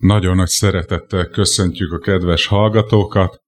[0.00, 3.40] Nagyon nagy szeretettel köszöntjük a kedves hallgatókat.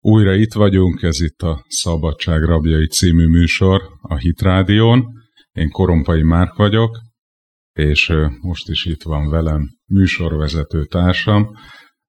[0.00, 5.06] Újra itt vagyunk, ez itt a Szabadság Rabjai című műsor a Hit Rádión.
[5.52, 6.98] Én Korompai Márk vagyok,
[7.72, 11.48] és most is itt van velem műsorvezető társam,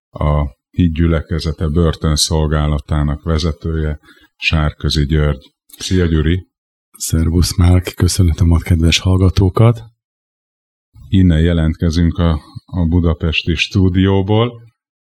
[0.10, 4.00] a Hídgyülekezete börtönszolgálatának vezetője,
[4.36, 5.54] Sárközi György.
[5.78, 6.48] Szia Gyuri!
[6.98, 9.89] Szervusz Márk, köszönhetem a kedves hallgatókat!
[11.12, 14.62] Innen jelentkezünk a, a budapesti stúdióból,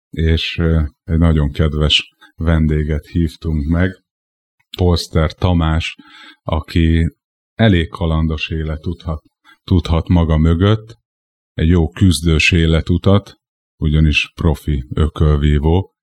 [0.10, 0.58] és
[1.04, 4.04] egy nagyon kedves vendéget hívtunk meg,
[4.78, 5.96] Polster Tamás,
[6.44, 7.16] aki
[7.54, 9.22] elég kalandos élet tudhat,
[9.64, 10.98] tudhat maga mögött,
[11.54, 13.36] egy jó küzdős életutat,
[13.82, 15.94] ugyanis profi ökölvívó,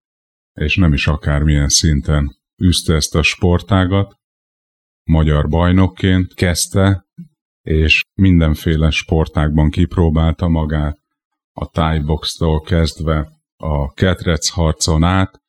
[0.52, 4.14] és nem is akármilyen szinten üzte ezt a sportágat,
[5.04, 7.04] magyar bajnokként kezdte,
[7.62, 10.98] és mindenféle sportákban kipróbálta magát,
[11.52, 15.40] a tájboxtól kezdve a ketrec harcon át,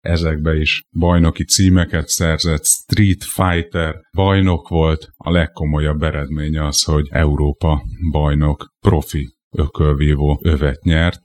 [0.00, 7.82] ezekbe is bajnoki címeket szerzett, Street Fighter bajnok volt, a legkomolyabb eredménye az, hogy Európa
[8.10, 11.22] bajnok profi ökölvívó övet nyert.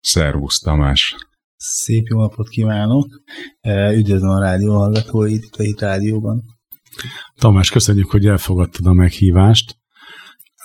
[0.00, 1.16] Szervusz Tamás!
[1.56, 3.06] Szép jó napot kívánok!
[3.94, 6.57] Üdvözlöm a rádió hallgatóit itt a Hit.
[7.38, 9.76] Tamás, köszönjük, hogy elfogadtad a meghívást.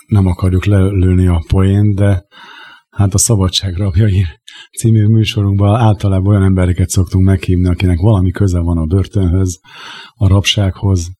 [0.06, 2.26] Nem akarjuk lelőni a poént, de
[2.90, 4.24] hát a Szabadság rabjai
[4.78, 9.60] című műsorunkban általában olyan embereket szoktunk meghívni, akinek valami köze van a börtönhöz,
[10.14, 11.10] a rabsághoz,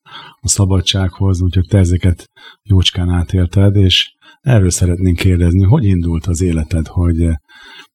[0.41, 2.31] a szabadsághoz, úgyhogy te ezeket
[2.63, 7.29] jócskán átélted, és erről szeretnénk kérdezni, hogy indult az életed, hogy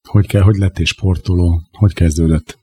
[0.08, 2.58] hogy, kell, hogy lettél sportoló, hogy kezdődött?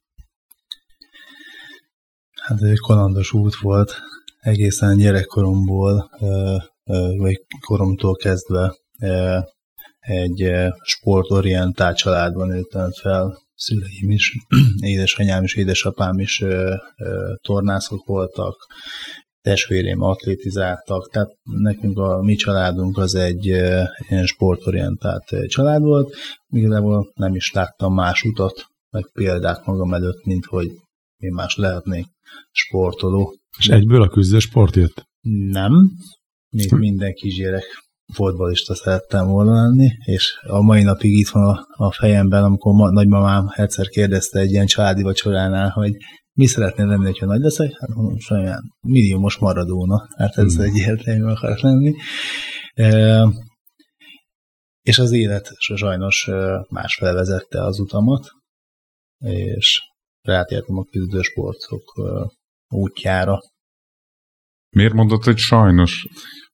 [2.42, 4.02] Hát egy kalandos út volt,
[4.48, 6.10] egészen gyerekkoromból,
[7.18, 8.76] vagy koromtól kezdve
[10.00, 13.38] egy sportorientált családban nőttem fel.
[13.56, 14.34] Szüleim is,
[14.94, 16.44] édesanyám is, édesapám is
[17.42, 18.56] tornászok voltak,
[19.42, 26.16] testvérém atlétizáltak, tehát nekünk a mi családunk az egy ilyen sportorientált család volt.
[26.48, 30.68] Igazából nem is láttam más utat, meg példát magam előtt, mint hogy
[31.18, 32.06] én más lehetnék
[32.52, 33.36] sportoló.
[33.58, 35.06] És egyből a küzdő sport jött?
[35.52, 35.74] Nem.
[36.50, 36.78] Még hm.
[36.78, 37.66] minden kisgyerek
[38.14, 42.90] fotbalista szerettem volna lenni, és a mai napig itt van a, a fejemben, amikor ma,
[42.90, 45.96] nagymamám egyszer kérdezte egy ilyen családi vacsoránál, hogy
[46.34, 47.78] mi szeretnél lenni, ha nagy leszek?
[47.80, 50.08] Hát mondom, saján milliómos maradóna.
[50.18, 50.62] Hát ez mm.
[50.62, 51.96] egyértelmű akar lenni.
[52.74, 53.28] E,
[54.82, 56.30] és az élet sajnos
[56.70, 58.30] másfele vezette az utamat,
[59.18, 59.82] és
[60.22, 61.84] rátértem a küzdősportok
[62.70, 63.40] útjára.
[64.70, 66.08] Miért mondod, hogy sajnos?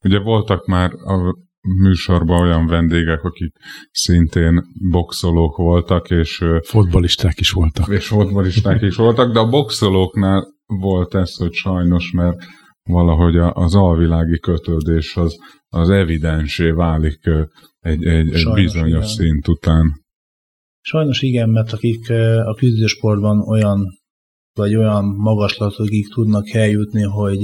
[0.03, 3.53] Ugye voltak már a műsorban olyan vendégek, akik
[3.91, 6.43] szintén boxolók voltak, és...
[6.63, 7.87] Fotbalisták is voltak.
[7.87, 12.37] És fotbalisták is voltak, de a boxolóknál volt ez, hogy sajnos, mert
[12.83, 15.37] valahogy az alvilági kötődés az,
[15.67, 17.19] az evidensé válik
[17.79, 19.07] egy, egy, egy bizonyos igen.
[19.07, 20.01] szint után.
[20.81, 22.09] Sajnos igen, mert akik
[22.45, 24.01] a küzdősportban olyan
[24.53, 27.39] vagy olyan magaslatokig tudnak eljutni, hogy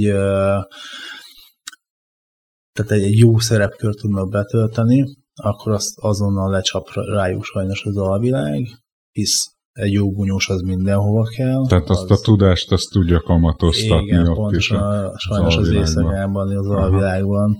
[2.72, 5.04] tehát egy, egy jó szerepkört tudnak betölteni,
[5.34, 8.66] akkor azt azonnal lecsap rájuk sajnos az alvilág,
[9.10, 11.66] hisz egy jó bunyós az mindenhova kell.
[11.66, 12.20] Tehát azt az...
[12.20, 16.66] a tudást azt tudja kamatoztatni igen, ott pontosan is a, sajnos az, az éjszakában, az
[16.66, 16.80] Aha.
[16.80, 17.56] alvilágban.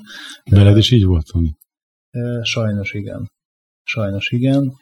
[0.50, 1.56] Veled is így volt, Tony?
[2.42, 3.30] Sajnos igen.
[3.82, 4.72] Sajnos igen.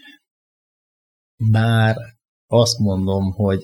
[1.51, 1.97] Bár
[2.47, 3.61] azt mondom, hogy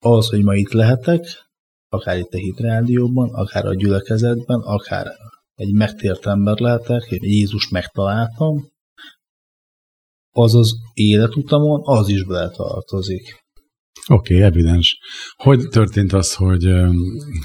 [0.00, 1.24] ahhoz, hogy ma itt lehetek,
[1.88, 5.06] akár itt a Hit Rádióban, akár a gyülekezetben, akár
[5.54, 8.68] egy megtért ember lehetek, én Jézus megtaláltam,
[10.30, 13.38] az az életutamon, az is beletartozik.
[14.08, 14.98] Oké, okay, evidens.
[15.36, 16.72] Hogy történt az, hogy,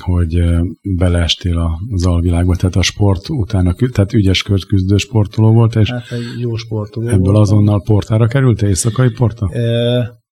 [0.02, 0.44] hogy
[0.82, 6.40] beleestél az alvilágba, tehát a sport utána, tehát ügyes küzdő sportoló volt, és hát egy
[6.40, 7.42] jó sportoló ebből voltam.
[7.42, 9.50] azonnal portára került, éjszakai porta?
[9.52, 10.25] E,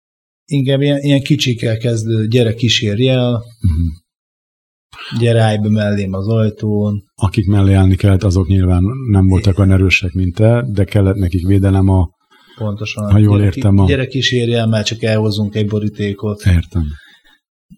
[0.46, 5.20] inkább ilyen, ilyen kicsikkel kezdő, gyere kísérj el, uh-huh.
[5.20, 7.04] gyere állj be mellém az ajtón.
[7.16, 11.48] Akik mellé állni kellett, azok nyilván nem voltak olyan erősek, mint te, de kellett nekik
[11.48, 12.10] védelem a
[12.56, 13.12] Pontosan.
[13.12, 13.78] Ha jól gyere, értem.
[13.78, 13.86] A...
[13.86, 16.46] Gyere kísérj el, már csak elhozunk egy borítékot.
[16.46, 16.84] Értem.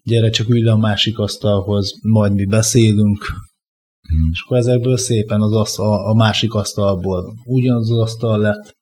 [0.02, 3.26] Gyere csak ülj a másik asztalhoz, majd mi beszélünk.
[4.08, 4.28] Hmm.
[4.32, 8.76] És akkor ezekből szépen az asztal, a másik asztalból ugyanaz az asztal lett,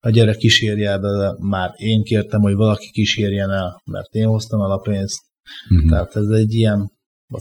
[0.00, 4.60] a gyerek kísérje el bele, már én kértem, hogy valaki kísérjen el, mert én hoztam
[4.60, 5.22] el a pénzt.
[5.70, 5.90] Uh-huh.
[5.90, 6.90] Tehát ez egy ilyen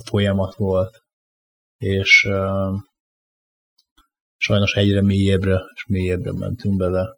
[0.03, 1.01] folyamat volt.
[1.77, 2.79] És uh,
[4.37, 7.17] sajnos egyre mélyebbre és mélyebbre mentünk bele.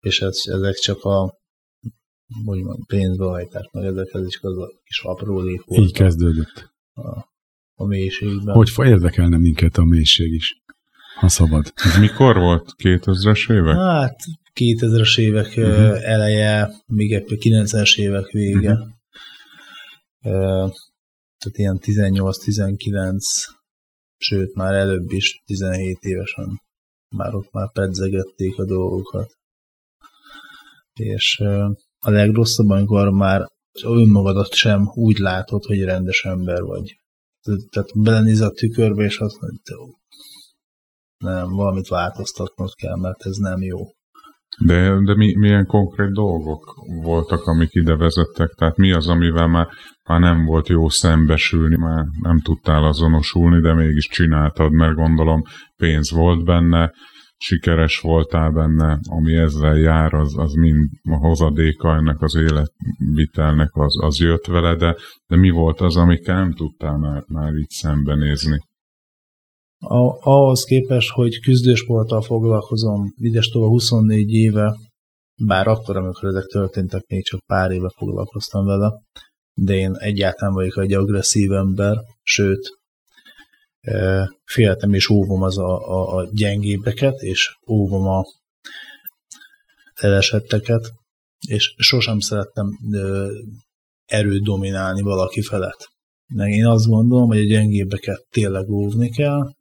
[0.00, 1.38] és ez, ezek csak a
[2.44, 5.80] úgymond pénzbehajtás, meg ezek ez is az a kis aprólék volt.
[5.80, 6.74] Így kezdődött.
[6.92, 7.28] A,
[7.74, 8.54] a mélységben.
[8.54, 10.62] Hogy érdekelne minket a mélység is,
[11.16, 11.72] ha szabad.
[11.74, 12.74] Ez mikor volt?
[12.82, 13.76] 2000-es évek?
[13.76, 14.16] Hát
[14.60, 16.10] 2000-es évek uh-huh.
[16.10, 18.72] eleje, még a 90-es évek vége.
[18.72, 20.72] Uh-huh.
[21.38, 23.18] Tehát ilyen 18-19,
[24.16, 26.60] sőt már előbb is, 17 évesen
[27.16, 29.30] már ott már pedzegették a dolgokat.
[30.92, 31.38] És
[31.98, 33.48] a legrosszabb, amikor már
[33.82, 37.00] önmagadat sem úgy látod, hogy rendes ember vagy.
[37.70, 39.76] Tehát belenéz a tükörbe, és azt mondja,
[41.18, 43.78] nem, valamit változtatnod kell, mert ez nem jó.
[44.64, 48.48] De, de mi, milyen konkrét dolgok voltak, amik ide vezettek?
[48.48, 49.68] Tehát mi az, amivel már,
[50.08, 55.42] már nem volt jó szembesülni, már nem tudtál azonosulni, de mégis csináltad, mert gondolom
[55.76, 56.92] pénz volt benne,
[57.36, 64.02] sikeres voltál benne, ami ezzel jár, az, az mind a hozadéka ennek az életvitelnek, az,
[64.02, 64.96] az jött vele, de,
[65.26, 68.58] de mi volt az, amikkel nem tudtál már, már így szembenézni?
[69.78, 74.76] A, ahhoz képest, hogy küzdősporttal foglalkozom, ides 24 éve,
[75.44, 78.92] bár akkor, amikor ezek történtek, még csak pár éve foglalkoztam vele,
[79.54, 82.78] de én egyáltalán vagyok egy agresszív ember, sőt,
[84.44, 88.24] féltem és óvom az a, a, a gyengébbeket, és óvom a
[89.94, 90.92] elesetteket,
[91.48, 92.68] és sosem szerettem
[94.04, 95.88] erőt dominálni valaki felett.
[96.34, 99.54] Meg én azt gondolom, hogy a gyengébbeket tényleg óvni kell,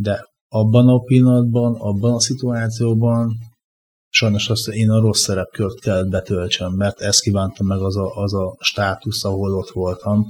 [0.00, 3.32] de abban a pillanatban, abban a szituációban
[4.08, 8.34] sajnos azt én a rossz szerepkört kellett betöltsem, mert ezt kívántam meg az a, az
[8.34, 10.24] a státusz, ahol ott voltam.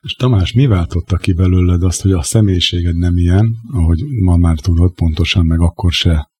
[0.00, 4.58] És Tamás, mi váltotta ki belőled azt, hogy a személyiséged nem ilyen, ahogy ma már
[4.58, 6.30] tudod pontosan, meg akkor se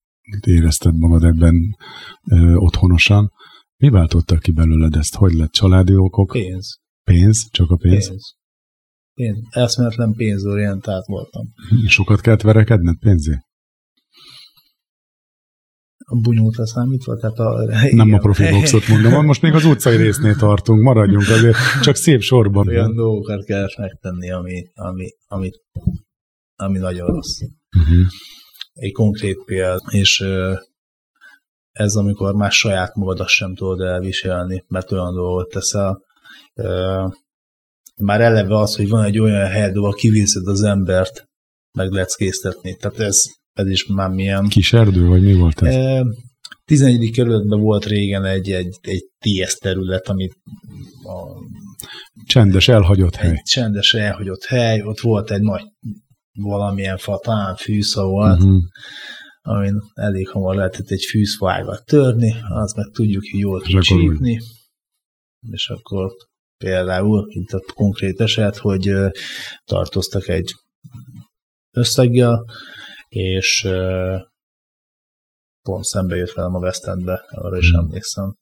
[0.46, 1.76] érezted magad ebben
[2.30, 3.32] ö, otthonosan.
[3.76, 5.14] Mi váltotta ki belőled ezt?
[5.14, 6.30] Hogy lett családi okok?
[6.32, 6.78] Pénz.
[7.04, 7.48] Pénz?
[7.50, 8.08] Csak a pénz?
[8.08, 8.34] Pénz.
[9.22, 11.46] Én eszméletlen pénzorientált voltam.
[11.86, 13.38] Sokat kellett verekedned pénzé?
[16.04, 17.16] A bunyótra számítva?
[17.16, 18.12] Tehát a, Nem igen.
[18.12, 22.68] a profi boxot mondom, most még az utcai résznél tartunk, maradjunk azért, csak szép sorban.
[22.68, 25.50] Olyan dolgokat kell megtenni, ami, ami, ami,
[26.54, 27.40] ami nagyon rossz.
[27.76, 28.06] Uh-huh.
[28.72, 30.24] Egy konkrét példa, és
[31.70, 36.00] ez amikor már saját magadat sem tudod elviselni, mert olyan dolgot teszel,
[38.02, 41.24] már eleve az, hogy van egy olyan hely, ahol kiviszed az embert,
[41.78, 42.76] meg késztetni.
[42.76, 43.22] Tehát ez,
[43.52, 44.48] ez is már milyen...
[44.48, 45.74] Kis erdő, vagy mi volt ez?
[45.74, 46.04] E,
[46.64, 47.10] 11.
[47.10, 50.34] kerületben volt régen egy, egy, egy TS terület, amit
[51.04, 51.44] a,
[52.26, 53.30] Csendes, elhagyott hely.
[53.30, 55.62] Egy csendes, elhagyott hely, ott volt egy nagy
[56.32, 58.62] valamilyen fa, talán fűsza volt, uh-huh.
[59.40, 64.40] amin elég hamar lehetett egy fűzfájvat törni, az meg tudjuk, hogy jól kicsípni,
[65.50, 66.12] és akkor
[66.62, 68.92] például, itt a konkrét eset, hogy
[69.64, 70.54] tartoztak egy
[71.70, 72.44] összeggel,
[73.08, 73.68] és
[75.62, 77.78] pont szembe jött velem a West Endbe, arra is hmm.
[77.78, 78.34] emlékszem.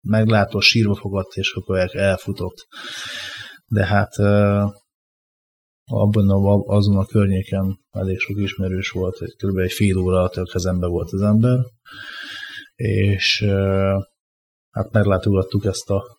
[0.00, 2.66] Meglátó, sírva fogott, és akkor elfutott.
[3.66, 4.16] De hát
[5.84, 9.58] abban a, azon a környéken elég sok ismerős volt, hogy kb.
[9.58, 11.58] egy fél óra alatt a kezembe volt az ember,
[12.74, 13.44] és
[14.70, 16.17] hát meglátogattuk ezt a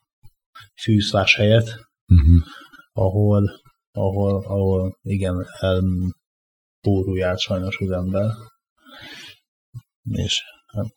[0.82, 1.68] fűszás helyet,
[2.08, 2.42] uh-huh.
[2.92, 3.62] ahol,
[3.92, 8.32] ahol, ahol igen, elpórulját sajnos az ember.
[10.12, 10.96] És hát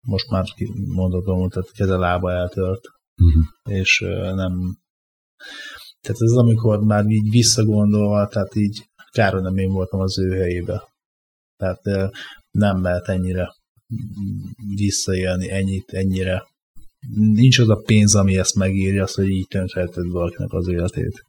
[0.00, 0.44] most már
[0.86, 2.80] mondhatom, tehát keze lába eltört,
[3.16, 3.78] uh-huh.
[3.78, 3.98] és
[4.34, 4.78] nem
[6.00, 10.88] tehát ez amikor már így visszagondolva, tehát így kár, nem én voltam az ő helyébe.
[11.56, 12.12] Tehát
[12.50, 13.54] nem lehet ennyire
[14.74, 16.42] visszaélni, ennyit, ennyire
[17.08, 21.24] nincs az a pénz, ami ezt megírja, az, hogy így tönkreheted valakinek az életét.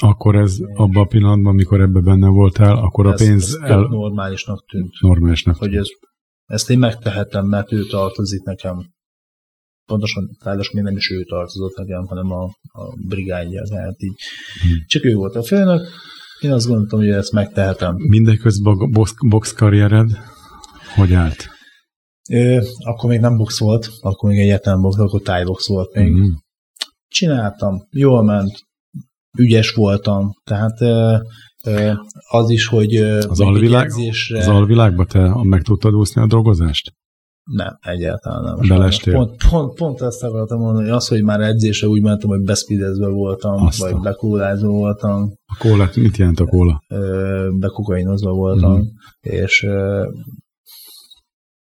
[0.00, 3.44] Akkor ez abban a pillanatban, amikor ebbe benne voltál, akkor ez, a pénz...
[3.62, 3.80] Ez el...
[3.80, 4.92] normálisnak tűnt.
[5.00, 5.86] Normálisnak Hogy ez,
[6.44, 8.92] ezt én megtehetem, mert ő tartozik nekem.
[9.86, 13.62] Pontosan, ráadásul még nem is ő tartozott nekem, hanem a, a brigádja.
[13.62, 14.16] Tehát így.
[14.62, 14.84] Hmm.
[14.86, 15.88] Csak ő volt a főnök,
[16.40, 17.94] én azt gondoltam, hogy ezt megtehetem.
[17.96, 20.10] Mindeközben a box, box karriered
[20.94, 21.53] hogy állt?
[22.30, 26.12] Ö, akkor még nem box volt, akkor még egyetlen box, akkor tájbox volt még.
[26.12, 26.30] Mm.
[27.08, 28.52] Csináltam, jól ment,
[29.38, 31.16] ügyes voltam, tehát ö,
[31.66, 31.92] ö,
[32.30, 34.38] az is, hogy az alvilág, edzésre...
[34.38, 36.92] az alvilágba te meg tudtad úszni a dolgozást?
[37.44, 38.68] Nem, egyáltalán nem.
[38.68, 39.14] Belestél?
[39.14, 43.08] Pont, pont, pont ezt akartam mondani, hogy az, hogy már edzésre úgy mentem, hogy beszpidezve
[43.08, 43.92] voltam, Aztán.
[43.92, 45.32] vagy bekólázva voltam.
[45.44, 46.82] A kóla, mit jelent a kóla?
[47.58, 48.86] Bekokainozva voltam, uh-huh.
[49.20, 49.66] és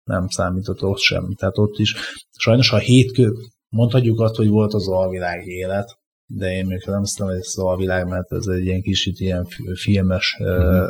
[0.03, 1.33] nem számított ott sem.
[1.36, 1.95] Tehát ott is
[2.38, 3.33] sajnos a hétkő,
[3.69, 8.07] mondhatjuk azt, hogy volt az alvilág élet, de én még nem hiszem, hogy ez alvilág,
[8.07, 10.83] mert ez egy ilyen kicsit ilyen filmes mm.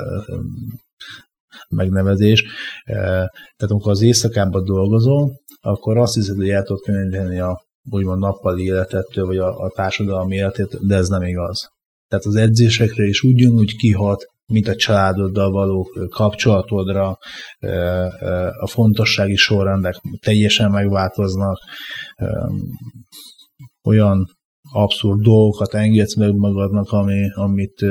[1.69, 2.43] megnevezés.
[2.85, 8.63] Tehát amikor az éjszakában dolgozol, akkor azt hiszed, hogy el tudod könyvelni a úgymond nappali
[8.63, 11.71] életettől, vagy a, a társadalmi életet, de ez nem igaz.
[12.07, 17.17] Tehát az edzésekre is ugyanúgy kihat, mint a családoddal való kapcsolatodra,
[18.59, 21.57] a fontossági sorrendek teljesen megváltoznak,
[23.83, 24.27] olyan
[24.71, 27.85] abszurd dolgokat engedsz meg magadnak, ami, amit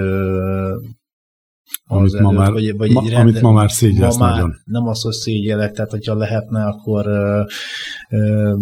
[1.84, 4.48] amit, ma már, vagy, vagy ma, rende, amit ma már szégyelsz ma nagyon.
[4.48, 7.42] Már nem az, hogy szégyelek, tehát hogyha lehetne, akkor ö,
[8.10, 8.54] ö,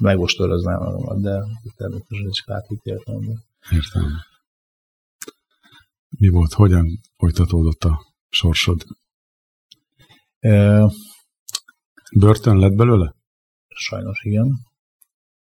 [0.00, 1.42] megostoroznám magamat, de
[1.76, 3.18] természetesen is átítéltem.
[3.70, 4.02] Értem.
[6.18, 8.84] Mi volt, hogyan folytatódott a sorsod?
[10.38, 10.82] E,
[12.18, 13.14] Börtön lett belőle?
[13.68, 14.58] Sajnos igen.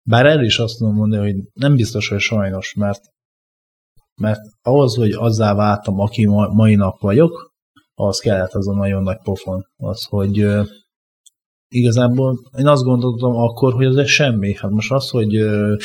[0.03, 3.01] Bár erre is azt tudom mondani, hogy nem biztos, hogy sajnos, mert,
[4.15, 7.53] mert ahhoz, hogy azzá váltam, aki ma, mai nap vagyok,
[7.93, 9.67] az kellett az a nagyon nagy pofon.
[9.77, 10.67] Az, hogy uh,
[11.67, 14.55] igazából én azt gondoltam akkor, hogy az egy semmi.
[14.55, 15.77] Hát most az, hogy uh,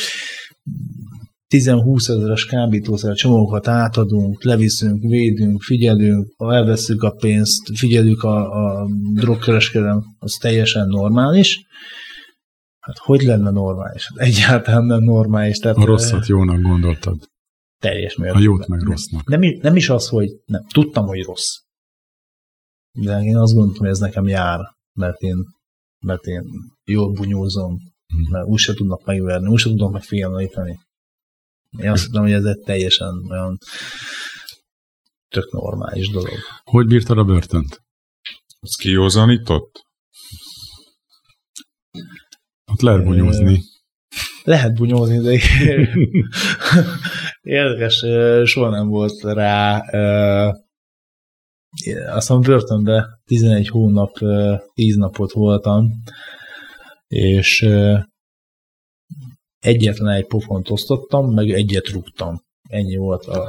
[1.53, 10.05] 10-20 ezeres kábítószer csomókat átadunk, leviszünk, védünk, figyelünk, elveszünk a pénzt, figyeljük a, a drogkereskedelem,
[10.19, 11.67] az teljesen normális.
[12.79, 14.09] Hát hogy lenne normális?
[14.09, 15.59] Hát egyáltalán nem normális.
[15.59, 17.19] Tehát, a rosszat jónak gondoltad.
[17.79, 18.43] Teljes mértékben.
[18.43, 19.29] A jót meg rossznak.
[19.29, 20.65] Nem, nem is az, hogy nem.
[20.73, 21.57] Tudtam, hogy rossz.
[22.93, 24.61] De én azt gondoltam, hogy ez nekem jár,
[24.93, 25.37] mert én,
[26.05, 26.45] mert én
[26.85, 28.31] jól bunyózom, hmm.
[28.31, 30.79] mert úgyse tudnak megverni, úgyse tudnak megfélemlíteni.
[31.79, 33.59] Én azt tudom, hogy ez egy teljesen olyan
[35.29, 36.39] tök normális dolog.
[36.65, 37.81] Hogy bírtad a börtönt?
[38.61, 39.87] Az kiózanított?
[42.73, 43.61] Ott lehet bunyózni.
[44.45, 45.39] Lehet bunyózni, de
[47.41, 48.05] érdekes,
[48.51, 49.81] soha nem volt rá.
[52.07, 54.19] Azt mondom, börtönbe 11 hónap,
[54.75, 55.91] 10 napot voltam,
[57.07, 57.69] és
[59.63, 62.43] egyetlen egy pofont osztottam, meg egyet rúgtam.
[62.69, 63.49] Ennyi volt a...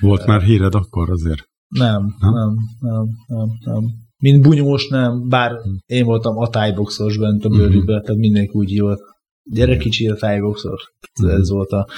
[0.00, 1.48] Volt már híred akkor azért?
[1.68, 3.48] Nem, nem, nem, nem, nem.
[3.64, 3.84] nem.
[4.18, 5.52] Mint bunyós nem, bár
[5.86, 8.04] én voltam a tájboxos bent a bőrűbe, uh-huh.
[8.04, 9.00] tehát mindenki úgy hívott.
[9.42, 10.78] Gyere kicsi a tájboxor.
[11.20, 11.38] Uh-huh.
[11.38, 11.88] Ez volt a,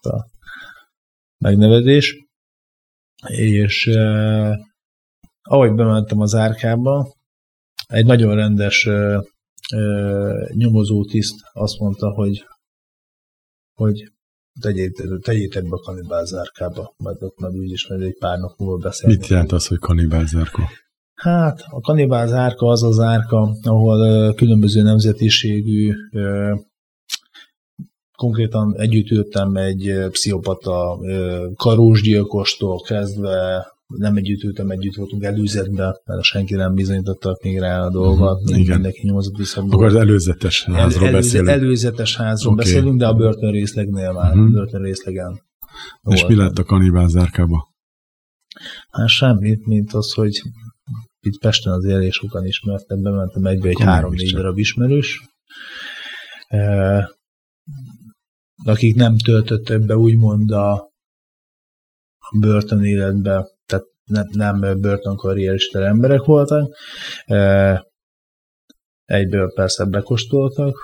[0.00, 0.26] a
[1.38, 2.26] megnevezés.
[3.26, 4.56] És eh,
[5.42, 7.14] ahogy bementem az árkába,
[7.86, 9.20] egy nagyon rendes eh,
[9.68, 12.44] eh, nyomozó tiszt azt mondta, hogy
[13.78, 14.12] hogy
[14.60, 19.16] tegyétek, tegyétek be a kanibálzárkába, majd ott majd úgyis majd egy pár nap múlva beszélni.
[19.16, 20.62] Mit jelent az, hogy kanibálzárka?
[21.14, 25.92] Hát a kanibálzárka az az árka, ahol különböző nemzetiségű
[28.16, 30.98] konkrétan együtt ültem egy pszichopata
[31.56, 37.90] karósgyilkostól kezdve nem együtt ültem, együtt voltunk előzetben, mert senki nem bizonyította még rá a
[37.90, 38.74] dolgot, uh-huh, igen.
[38.74, 39.62] mindenki nyomozott vissza.
[39.62, 41.48] Akkor az előzetes házról el, beszélünk.
[41.48, 42.64] Előzetes házról okay.
[42.64, 44.50] beszélünk, de a börtön részlegnél már, uh-huh.
[44.50, 45.40] börtön részlegen.
[46.02, 47.68] És mi lett a kanibál zárkába?
[48.90, 50.42] Hát semmit, mint az, hogy
[51.20, 55.22] itt Pesten az elég sokan ismertem, bementem egybe egy három-négy darab ismerős,
[56.46, 57.04] eh,
[58.64, 60.90] akik nem töltöttek be úgymond a
[62.38, 63.57] börtön életbe
[64.08, 66.76] nem, nem börtönkarrierista emberek voltak.
[69.04, 70.76] Egyből persze bekostoltak,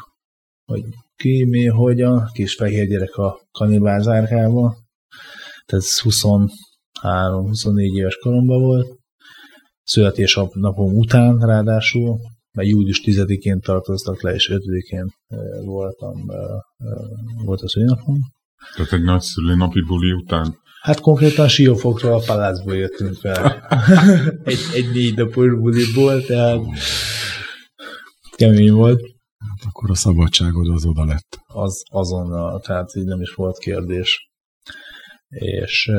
[0.64, 0.83] hogy
[1.16, 4.76] ki, mi, hogyan, kis fehér gyerek a kanibál zárkába.
[5.66, 6.49] Tehát 23-24
[7.97, 8.99] éves koromban volt.
[10.52, 12.21] napom után ráadásul,
[12.52, 15.12] mert július 10-én tartoztak le, és 5-én
[15.64, 16.14] voltam,
[17.45, 18.16] volt az napom.
[18.76, 20.62] Tehát egy nagy szülinapi buli után?
[20.85, 23.67] Hát konkrétan Siófokról a palácból jöttünk fel.
[24.53, 26.61] egy, egy négy napos buliból, tehát
[28.37, 29.00] kemény volt.
[29.38, 31.38] Hát akkor a szabadságod az oda lett.
[31.47, 34.31] Az azonnal, tehát így nem is volt kérdés.
[35.29, 35.91] És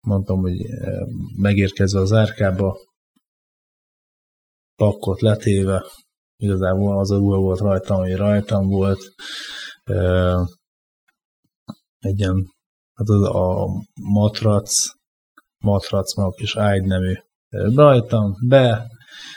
[0.00, 0.56] mondtam, hogy
[1.36, 2.78] megérkezve az árkába,
[4.74, 5.84] pakkot letéve,
[6.36, 9.00] igazából az a ruha volt rajtam, ami rajtam volt,
[11.98, 12.54] egy ilyen
[12.96, 14.72] hát az a matrac,
[15.58, 17.12] matrac, meg a kis ágynemű
[17.74, 18.86] rajtam, be,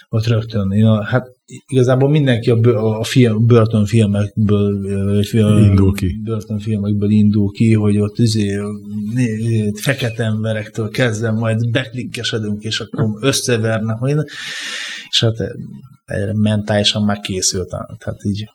[0.09, 1.27] ott rögtön, én a, hát
[1.67, 6.21] igazából mindenki a, a film, börtönfilmekből indul ki.
[6.23, 8.59] börtönfilmekből indul ki, hogy ott izé,
[9.73, 14.27] fekete emberektől kezdve majd beklikkesedünk, és akkor összevernek.
[15.09, 15.35] és hát
[16.05, 17.85] egyre mentálisan már készültem.
[17.97, 18.49] Tehát így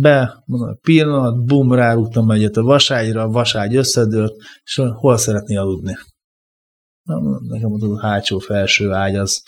[0.00, 5.96] be, mondom, pillanat, bum, rárúgtam egyet a vaságyra, a vaságy összedőlt, és hol szeretné aludni?
[7.02, 9.42] Na, nekem ott a hátsó felső ágy az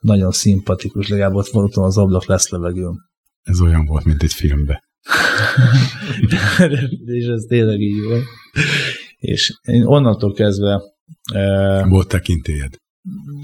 [0.00, 3.10] nagyon szimpatikus, legalább ott voltam az ablak lesz levegőm.
[3.42, 4.82] Ez olyan volt, mint egy filmbe.
[7.18, 8.24] és ez tényleg így volt.
[9.16, 10.82] És én onnantól kezdve...
[11.34, 12.81] Uh, volt tekintélyed?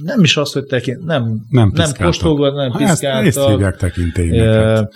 [0.02, 3.26] Nem is az, hogy tekint, nem, nem, nem postolgat, nem piszkáltak.
[3.26, 4.88] Ezt, ezt hívják tekintélynek.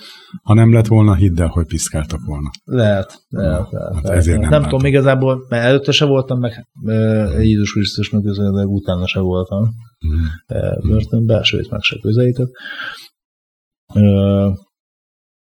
[0.43, 2.49] Ha nem lett volna, hidd el, hogy piszkáltak volna.
[2.63, 3.93] Lehet, lehet, Na, lehet.
[3.93, 4.17] Hát lehet.
[4.17, 8.65] Ezért nem, nem tudom, igazából, mert előtte se voltam, meg uh, Jézus Krisztus meg közelített,
[8.65, 9.69] utána se voltam
[10.07, 10.23] mm.
[10.57, 12.51] uh, börtönben, sőt, meg se közelített.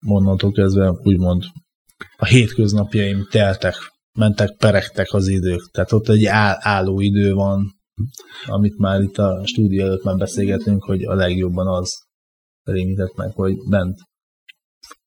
[0.07, 1.43] Onnantól kezdve úgymond
[2.17, 3.75] a hétköznapjaim teltek,
[4.17, 5.69] mentek, peregtek az idők.
[5.71, 7.78] Tehát ott egy áll, álló idő van,
[8.45, 11.91] amit már itt a stúdió előtt már beszélgetünk, hogy a legjobban az
[12.63, 13.97] rémített meg, hogy bent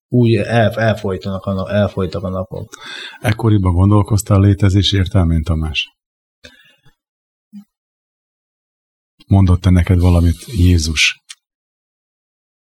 [0.09, 2.69] úgy el, elfolytanak a, elfolytak a napok.
[3.21, 5.97] Ekkoriban gondolkoztál a létezés értelmén, Tamás?
[9.27, 11.21] Mondott-e neked valamit Jézus?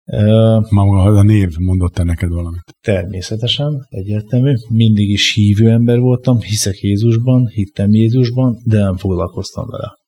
[0.05, 2.63] Uh, Maga a név mondott-e neked valamit?
[2.81, 4.55] Természetesen, egyértelmű.
[4.69, 10.00] Mindig is hívő ember voltam, hiszek Jézusban, hittem Jézusban, de nem foglalkoztam vele.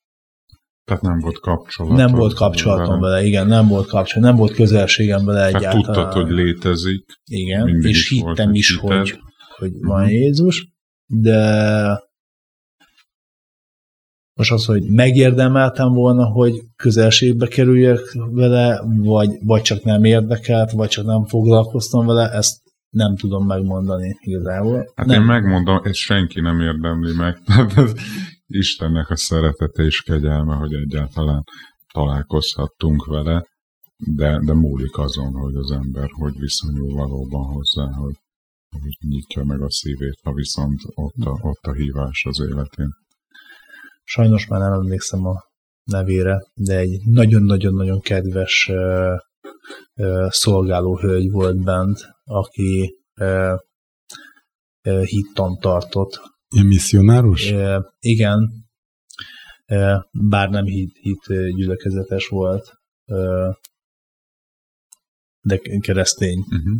[0.85, 1.97] Tehát nem volt kapcsolat.
[1.97, 3.13] Nem volt kapcsolatom vele.
[3.13, 5.83] vele, igen, nem volt kapcsolat, nem volt közelségem vele Tehát egyáltalán.
[5.83, 7.05] tudtad, hogy létezik.
[7.25, 9.19] Igen, és is hittem is, hogy,
[9.57, 10.11] hogy van uh-huh.
[10.11, 10.67] Jézus,
[11.05, 12.01] de
[14.33, 17.99] most az, hogy megérdemeltem volna, hogy közelségbe kerüljek
[18.31, 24.17] vele, vagy, vagy csak nem érdekelt, vagy csak nem foglalkoztam vele, ezt nem tudom megmondani
[24.19, 24.91] igazából.
[24.95, 25.21] Hát nem.
[25.21, 27.37] én megmondom, ezt senki nem érdemli meg.
[28.47, 31.43] Istennek a szeretete és kegyelme, hogy egyáltalán
[31.93, 33.47] találkozhattunk vele,
[33.97, 38.15] de, de múlik azon, hogy az ember hogy viszonyul valóban hozzá, hogy,
[38.81, 42.89] hogy nyitja meg a szívét, ha viszont ott a, ott a hívás az életén.
[44.03, 45.43] Sajnos már nem emlékszem a
[45.83, 49.17] nevére, de egy nagyon-nagyon-nagyon kedves uh,
[49.95, 53.59] uh, szolgáló hölgy volt bent, aki uh,
[55.03, 56.32] hittan tartott.
[56.53, 57.51] Ilyen misszionárus?
[57.51, 58.65] Uh, igen,
[59.67, 62.73] uh, bár nem hit, hit gyülekezetes volt,
[63.05, 63.55] uh,
[65.41, 66.79] de keresztény uh-huh.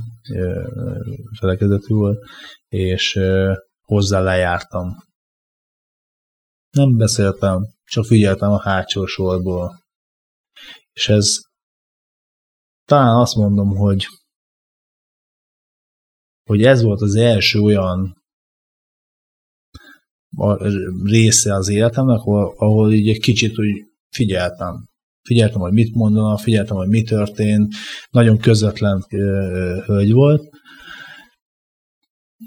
[1.40, 2.20] felekezetű volt,
[2.68, 3.20] és
[3.82, 4.96] hozzá lejártam
[6.74, 9.84] nem beszéltem, csak figyeltem a hátsó sorból.
[10.94, 11.40] És ez
[12.86, 14.08] talán azt mondom, hogy
[16.44, 18.23] hogy ez volt az első olyan
[20.36, 20.68] a
[21.04, 24.88] része az életemnek, ahol, ahol így egy kicsit úgy figyeltem.
[25.22, 27.74] Figyeltem, hogy mit mondanak, figyeltem, hogy mi történt.
[28.10, 29.06] Nagyon közvetlen
[29.86, 30.50] hölgy volt.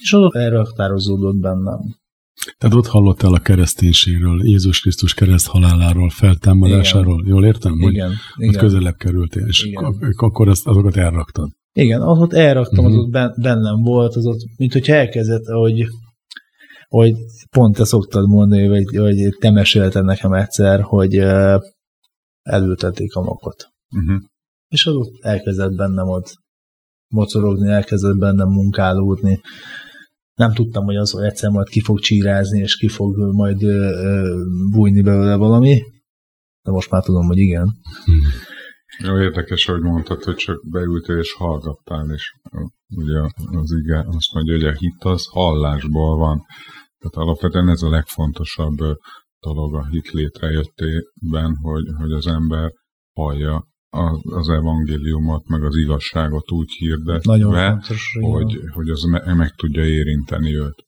[0.03, 1.79] És az elraktározódott bennem.
[2.59, 7.29] Tehát ott hallottál a kereszténységről, Jézus Krisztus kereszt haláláról, feltámadásáról, igen.
[7.29, 7.79] jól értem?
[7.79, 8.13] Hogy igen.
[8.35, 8.61] Hogy igen.
[8.61, 9.85] közelebb kerültél, és igen.
[10.17, 11.51] akkor azt, azokat elraktad.
[11.73, 12.99] Igen, az ott elraktam, uh-huh.
[12.99, 15.87] az ott bennem volt, az ott, mint hogy elkezdett, hogy,
[16.97, 17.15] hogy
[17.51, 21.15] pont te szoktad mondani, vagy, vagy te mesélted nekem egyszer, hogy
[22.43, 23.69] elültették a makot.
[23.97, 24.23] Uh-huh.
[24.69, 26.35] És az ott elkezdett bennem ott
[27.09, 29.41] mocorogni, elkezdett bennem munkálódni,
[30.35, 34.43] nem tudtam, hogy az egyszer majd ki fog csírázni, és ki fog majd ö, ö,
[34.71, 35.83] bújni belőle valami,
[36.63, 37.73] de most már tudom, hogy igen.
[38.05, 38.21] Hmm.
[39.05, 42.33] Jó, érdekes, hogy mondtad, hogy csak beültél és hallgattál, és
[42.89, 46.43] ugye az ige azt mondja, hogy a hit az hallásból van.
[46.99, 48.77] Tehát alapvetően ez a legfontosabb
[49.41, 52.73] dolog a hit létrejöttében, hogy, hogy az ember
[53.13, 53.67] hallja
[54.23, 59.85] az evangéliumot, meg az igazságot úgy hirdetve, Nagyon fontos, hogy, hogy az me- meg tudja
[59.85, 60.85] érinteni őt.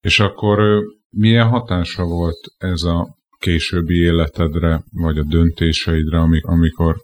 [0.00, 6.96] És akkor milyen hatása volt ez a későbbi életedre, vagy a döntéseidre, amikor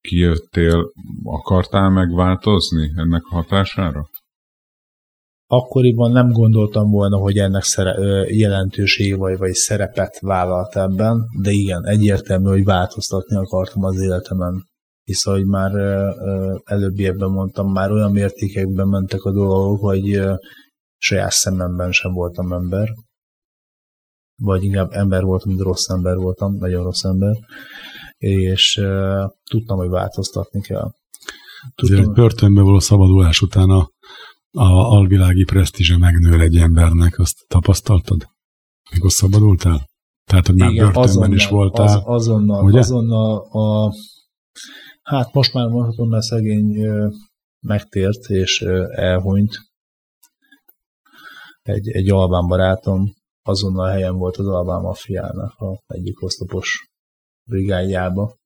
[0.00, 0.90] kijöttél,
[1.22, 4.08] akartál megváltozni ennek a hatására?
[5.46, 11.86] Akkoriban nem gondoltam volna, hogy ennek szere- jelentősége vagy, vagy szerepet vállalt ebben, de igen,
[11.86, 14.64] egyértelmű, hogy változtatni akartam az életemen.
[15.04, 15.72] Hisz, ahogy már
[16.64, 20.20] előbbiekben mondtam, már olyan mértékekben mentek a dolgok, hogy
[20.96, 22.88] saját szememben sem voltam ember.
[24.42, 27.36] Vagy inkább ember voltam, mint rossz ember voltam, nagyon rossz ember.
[28.16, 28.82] És
[29.50, 30.90] tudtam, hogy változtatni kell.
[31.74, 33.88] Tudtam, Azért börtönbe való szabadulás után a
[34.56, 38.28] a alvilági presztízse megnő egy embernek, azt tapasztaltad?
[38.90, 39.88] Mikor szabadultál?
[40.24, 41.86] Tehát, hogy már Igen, börtönben azonnal, is voltál.
[41.86, 42.78] Az, azonnal, ugye?
[42.78, 43.94] azonnal a,
[45.02, 46.88] hát most már mondhatom, mert szegény
[47.66, 49.58] megtért és elhunyt.
[51.62, 56.90] Egy, egy albán barátom azonnal helyen volt az albán mafiának a egyik oszlopos
[57.48, 58.36] brigádjába.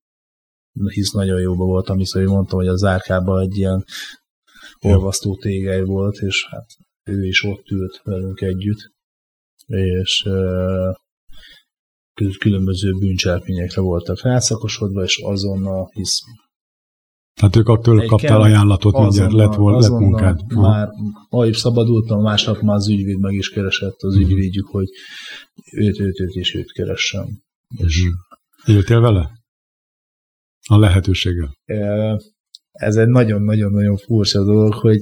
[0.88, 3.84] Hisz nagyon jóba volt, ami szóval mondtam, hogy a zárkában egy ilyen
[4.80, 6.66] olvasztó tégely volt, és hát
[7.04, 8.92] ő is ott ült velünk együtt,
[9.66, 10.28] és
[12.38, 16.20] különböző bűncselekményekre voltak rátszakosodva, és azonnal hisz
[17.34, 20.52] tehát ők tőle kaptál ajánlatot, mindjárt lett, volt, lett munkád.
[20.54, 20.88] Már,
[21.48, 24.30] is szabadultam, másnap már az ügyvéd meg is keresett az uh-huh.
[24.30, 24.88] ügyvédjük, hogy
[25.72, 27.26] őt, őt, őt és őt keressem.
[27.76, 28.02] És
[28.64, 29.30] Éltél vele?
[30.68, 31.56] A lehetőséggel?
[32.80, 35.00] Ez egy nagyon-nagyon-nagyon furcsa dolog, hogy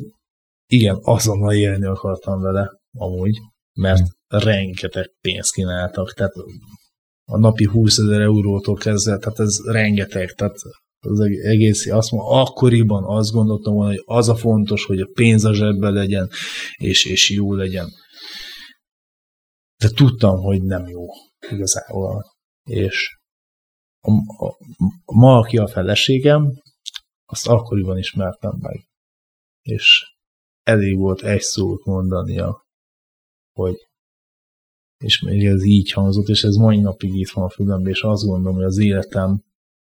[0.67, 3.39] igen, azonnal élni akartam vele, amúgy,
[3.81, 6.33] mert rengeteg pénzt kínáltak, tehát
[7.25, 10.57] a napi 20 ezer eurótól kezdve, tehát ez rengeteg, tehát
[11.01, 15.45] az egész, azt mondom, akkoriban azt gondoltam volna, hogy az a fontos, hogy a pénz
[15.45, 16.29] a zsebben legyen,
[16.77, 17.89] és, és jó legyen.
[19.77, 21.07] De tudtam, hogy nem jó
[21.51, 22.25] igazából.
[22.71, 23.17] És
[24.01, 24.11] a,
[25.07, 26.53] a ma, aki a feleségem,
[27.31, 28.89] azt akkoriban ismertem meg.
[29.63, 30.15] És
[30.63, 32.67] elég volt egy szót mondania,
[33.53, 33.77] hogy
[34.99, 38.25] és még ez így hangzott, és ez mai napig itt van a fülemben, és azt
[38.25, 39.43] gondolom, hogy az életem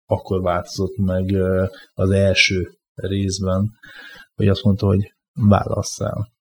[0.06, 1.34] akkor változott meg
[1.92, 3.70] az első részben,
[4.34, 6.32] hogy azt mondta, hogy válasszál.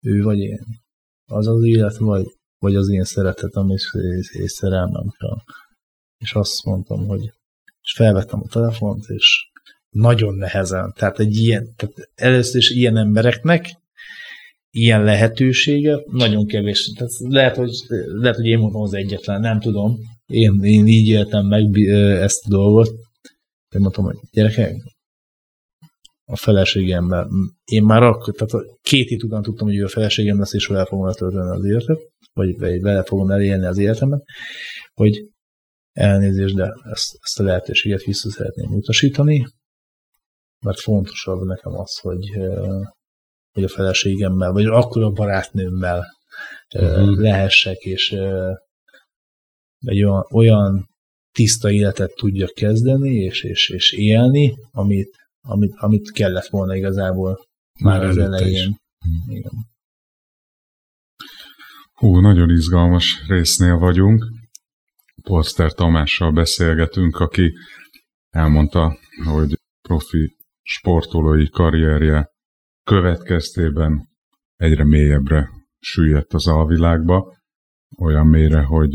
[0.00, 0.64] Ő vagy én.
[1.24, 2.26] Az az élet, vagy,
[2.58, 3.96] vagy az én szeretetem és,
[4.32, 5.38] és szerelmem kell.
[6.16, 7.32] És azt mondtam, hogy
[7.80, 9.50] és felvettem a telefont, és
[9.94, 10.92] nagyon nehezen.
[10.96, 13.66] Tehát egy ilyen, tehát először is ilyen embereknek
[14.70, 16.92] ilyen lehetősége nagyon kevés.
[16.96, 17.70] Tehát lehet, hogy,
[18.06, 19.98] lehet, hogy én mondom az egyetlen, nem tudom.
[20.26, 21.78] Én, én így éltem meg
[22.20, 22.88] ezt a dolgot.
[23.74, 24.76] Én mondtam, hogy gyerekek,
[26.24, 27.28] a feleségemmel.
[27.64, 30.84] Én már akkor, tehát két hét után tudtam, hogy ő a feleségem lesz, és vele
[30.84, 31.98] fogom letölteni az életet,
[32.32, 34.24] vagy, vele fogom elélni az életemet,
[34.94, 35.28] hogy
[35.92, 39.46] elnézést, de ezt, ezt a lehetőséget vissza szeretném utasítani,
[40.64, 42.30] mert fontosabb nekem az, hogy,
[43.52, 46.04] hogy a feleségemmel, vagy akkor a barátnőmmel
[46.74, 47.18] uh-huh.
[47.18, 48.10] lehessek, és
[49.78, 50.88] egy olyan, olyan
[51.32, 57.38] tiszta életet tudja kezdeni, és, és, és élni, amit, amit, amit kellett volna igazából
[57.80, 58.78] már, már az elején.
[59.06, 59.36] Uh-huh.
[59.36, 59.52] Igen.
[61.92, 64.24] Hú, nagyon izgalmas résznél vagyunk.
[65.22, 67.52] Polster Tamással beszélgetünk, aki
[68.30, 72.30] elmondta, hogy profi sportolói karrierje
[72.84, 74.08] következtében
[74.56, 77.36] egyre mélyebbre süllyedt az alvilágba,
[77.98, 78.94] olyan mélyre, hogy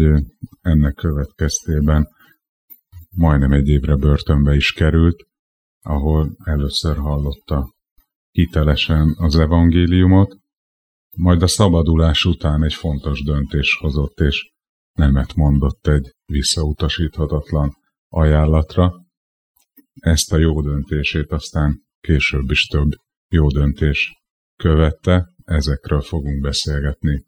[0.61, 2.07] ennek következtében
[3.09, 5.27] majdnem egy évre börtönbe is került,
[5.81, 7.73] ahol először hallotta
[8.31, 10.37] hitelesen az evangéliumot,
[11.17, 14.51] majd a szabadulás után egy fontos döntés hozott, és
[14.93, 17.73] nemet mondott egy visszautasíthatatlan
[18.07, 19.07] ajánlatra.
[19.99, 22.89] Ezt a jó döntését aztán később is több
[23.27, 24.17] jó döntés
[24.55, 27.25] követte, ezekről fogunk beszélgetni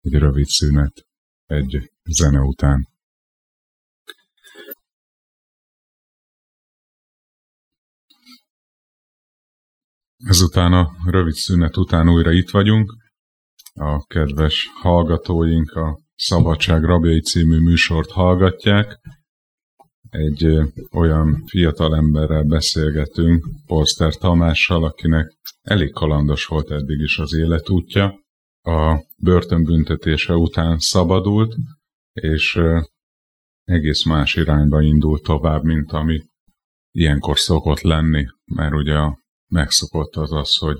[0.00, 1.06] egy rövid szünet
[1.46, 2.88] egy zene után.
[10.16, 12.94] Ezután a rövid szünet után újra itt vagyunk.
[13.72, 19.00] A kedves hallgatóink a Szabadság Rabjai című műsort hallgatják
[20.14, 20.58] egy
[20.92, 28.22] olyan fiatal emberrel beszélgetünk, Polster Tamással, akinek elég kalandos volt eddig is az életútja.
[28.62, 31.54] A börtönbüntetése után szabadult,
[32.12, 32.60] és
[33.64, 36.22] egész más irányba indult tovább, mint ami
[36.90, 38.98] ilyenkor szokott lenni, mert ugye
[39.46, 40.78] megszokott az az, hogy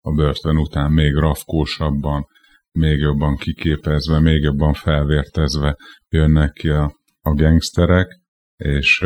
[0.00, 2.26] a börtön után még rafkósabban,
[2.72, 5.76] még jobban kiképezve, még jobban felvértezve
[6.08, 8.24] jönnek ki a, a gengszterek,
[8.56, 9.04] és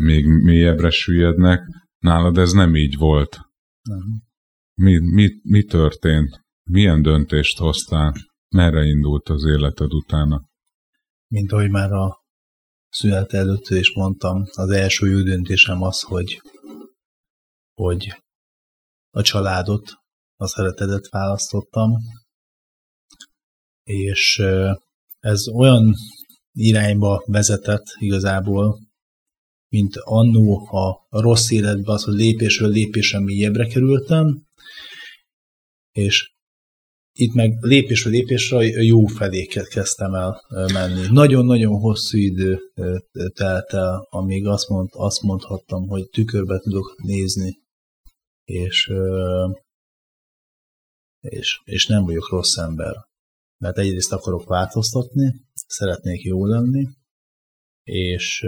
[0.00, 1.60] még mélyebbre süllyednek.
[1.98, 3.40] Nálad ez nem így volt.
[3.82, 4.22] Nem.
[4.74, 6.44] Mi, mi, mi történt?
[6.62, 8.14] Milyen döntést hoztál?
[8.48, 10.48] Merre indult az életed utána?
[11.26, 12.24] Mint ahogy már a
[12.88, 16.40] szünet előtt is mondtam, az első jó döntésem az, hogy,
[17.74, 18.22] hogy
[19.10, 19.92] a családot,
[20.36, 21.90] a szeretetet választottam,
[23.82, 24.42] és
[25.18, 25.94] ez olyan
[26.52, 28.78] irányba vezetett igazából,
[29.68, 34.42] mint annó a rossz életbe az, hogy lépésről lépésre mélyebbre kerültem,
[35.92, 36.32] és
[37.12, 40.40] itt meg lépésről lépésre jó felé kezdtem el
[40.72, 41.06] menni.
[41.10, 42.58] Nagyon-nagyon hosszú idő
[43.34, 47.58] telt el, amíg azt, mond, azt mondhattam, hogy tükörbe tudok nézni,
[48.44, 48.90] és,
[51.20, 52.94] és, és nem vagyok rossz ember.
[53.58, 55.34] Mert egyrészt akarok változtatni,
[55.70, 56.88] szeretnék jó lenni,
[57.82, 58.44] és,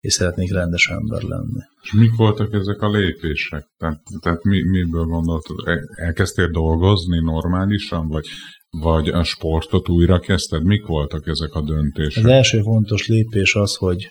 [0.00, 1.60] és szeretnék rendes ember lenni.
[1.82, 3.66] És mik voltak ezek a lépések?
[3.76, 5.56] Tehát, tehát mi, miből gondoltad?
[5.94, 8.26] Elkezdtél dolgozni normálisan, vagy,
[8.70, 10.64] vagy a sportot újra kezdted?
[10.64, 12.24] Mik voltak ezek a döntések?
[12.24, 14.08] Az első fontos lépés az, hogy,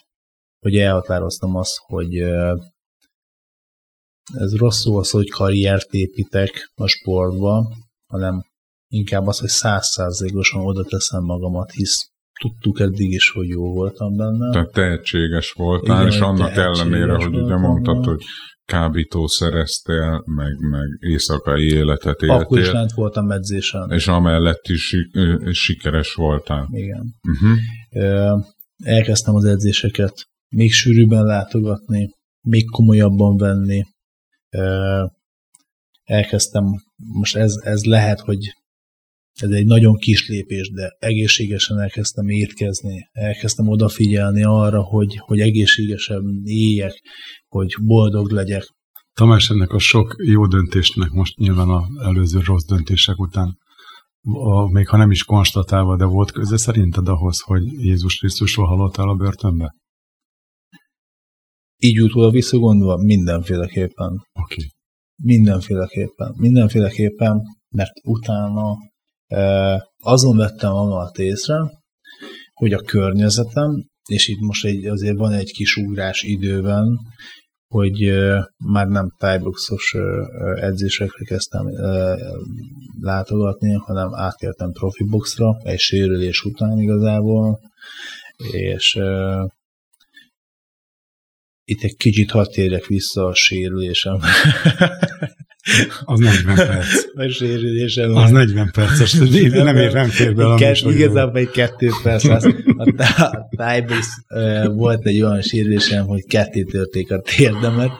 [0.59, 2.15] hogy elhatároztam azt, hogy
[4.33, 7.73] ez rosszul az, hogy karriert építek a sportba,
[8.05, 8.43] hanem
[8.87, 14.51] inkább az, hogy százszázalékosan oda teszem magamat, hisz tudtuk eddig is, hogy jó voltam benne.
[14.51, 18.23] Tehát tehetséges voltál, Igen, és annak ellenére, hogy ugye mondtad, hogy
[18.65, 22.37] kábítószereztél, meg, meg éjszakai életet éltél.
[22.37, 23.91] Akkor is lent voltam edzésen.
[23.91, 24.95] És amellett is
[25.51, 26.67] sikeres voltál.
[26.71, 27.15] Igen.
[27.27, 28.45] Uh-huh.
[28.83, 30.13] Elkezdtem az edzéseket
[30.49, 32.09] még sűrűbben látogatni,
[32.41, 33.83] még komolyabban venni.
[36.03, 36.63] Elkezdtem,
[36.95, 38.53] most ez, ez lehet, hogy
[39.35, 46.41] ez egy nagyon kis lépés, de egészségesen elkezdtem étkezni, elkezdtem odafigyelni arra, hogy, hogy egészségesen
[46.43, 47.01] éljek,
[47.47, 48.73] hogy boldog legyek.
[49.13, 53.57] Tamás, ennek a sok jó döntésnek most nyilván az előző rossz döntések után,
[54.27, 59.09] a, még ha nem is konstatálva, de volt köze szerinted ahhoz, hogy Jézus Krisztusról hallottál
[59.09, 59.75] a börtönbe?
[61.77, 64.11] Így utólag visszagondolva mindenféleképpen.
[64.13, 64.25] Oké.
[64.33, 64.71] Okay.
[65.15, 66.33] Mindenféleképpen.
[66.37, 68.77] Mindenféleképpen, mert utána
[69.97, 71.71] azon vettem magamat észre,
[72.53, 76.97] hogy a környezetem, és itt most egy, azért van egy kis ugrás időben,
[77.67, 78.13] hogy
[78.57, 79.95] már nem tájboxos
[80.55, 81.65] edzésekre kezdtem
[82.99, 87.59] látogatni, hanem átkertem profiboxra egy sérülés után igazából,
[88.51, 88.99] és
[91.63, 94.19] itt egy kicsit hadd térjek vissza a sérülésem.
[96.05, 97.03] Az 40 perc.
[97.15, 98.15] A sérülésem.
[98.15, 100.55] Az 40 perces, nem ér, nem fér bele.
[100.55, 102.45] Kett, igazából egy kettő perc lesz.
[102.77, 104.25] A tájbusz
[104.75, 107.91] volt egy olyan sérülésem, hogy ketté törték a térdemet.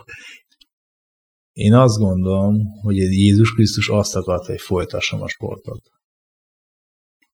[1.52, 5.82] Én azt gondolom, hogy Jézus Krisztus azt akarta, hogy folytassam a sportot.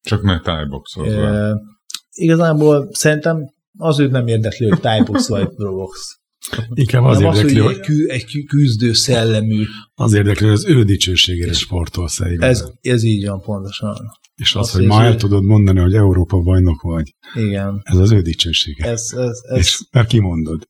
[0.01, 1.27] Csak ne tájboxolva.
[1.27, 1.61] E,
[2.11, 6.20] igazából szerintem az őt nem érdekli, hogy tájbox vagy probox.
[6.73, 9.63] Inkább az nem érdekli, az, hogy, hogy egy küzdő szellemű.
[9.93, 12.49] Az érdekli, hogy az ő dicsőségére sportol szerintem.
[12.49, 13.95] Ez, ez így van, pontosan.
[14.35, 17.15] És az, az hogy ma el tudod mondani, hogy Európa bajnok vagy.
[17.33, 17.81] Igen.
[17.83, 18.85] Ez az ő dicsősége.
[18.85, 20.67] Ez, ez, ez, És mert kimondod.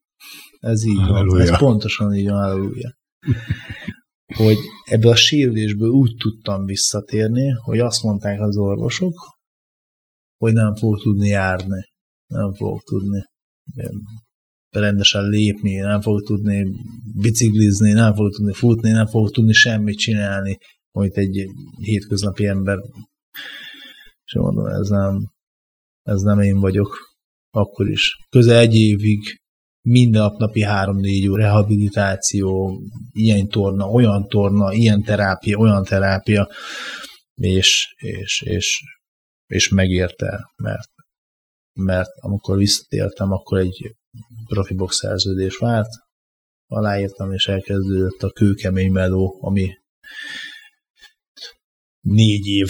[0.60, 1.44] Ez így Halleluja.
[1.44, 1.54] van.
[1.54, 2.98] Ez pontosan így van, halleluja.
[4.36, 9.14] hogy ebből a sérülésből úgy tudtam visszatérni, hogy azt mondták az orvosok,
[10.38, 11.90] hogy nem fog tudni járni.
[12.28, 13.24] Nem fog tudni
[14.80, 16.66] rendesen lépni, nem fog tudni
[17.16, 20.58] biciklizni, nem fog tudni futni, nem fog tudni semmit csinálni,
[20.92, 21.46] amit egy
[21.78, 22.78] hétköznapi ember.
[24.24, 25.32] És mondom, ez nem,
[26.02, 27.10] ez nem én vagyok.
[27.54, 28.18] Akkor is.
[28.30, 29.20] Közel egy évig
[29.82, 32.80] minden nap napi három-négy óra rehabilitáció,
[33.12, 36.50] ilyen torna, olyan torna, ilyen terápia, olyan terápia,
[37.34, 38.82] és, és, és,
[39.46, 40.90] és megérte, mert,
[41.74, 43.96] mert amikor visszatértem, akkor egy
[44.46, 45.90] profi box szerződés várt,
[46.68, 49.70] aláírtam, és elkezdődött a kőkemény meló, ami
[52.00, 52.70] négy év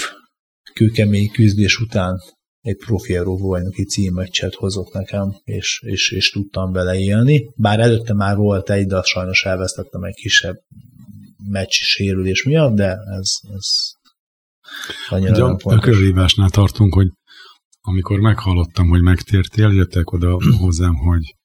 [0.74, 2.20] kőkemény küzdés után
[2.62, 7.50] egy profi bajnoki címmeccset hozott nekem, és, és, és tudtam vele élni.
[7.56, 10.56] Bár előtte már volt egy, de sajnos elvesztettem egy kisebb
[11.50, 13.66] meccs sérülés miatt, de ez, ez
[15.10, 17.08] annyira Ugye, nem A körülhívásnál tartunk, hogy
[17.82, 21.36] amikor meghallottam, hogy megtértél, jöttek oda hozzám, hogy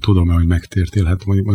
[0.00, 1.46] tudom-e, hogy megtértél, hát mondjuk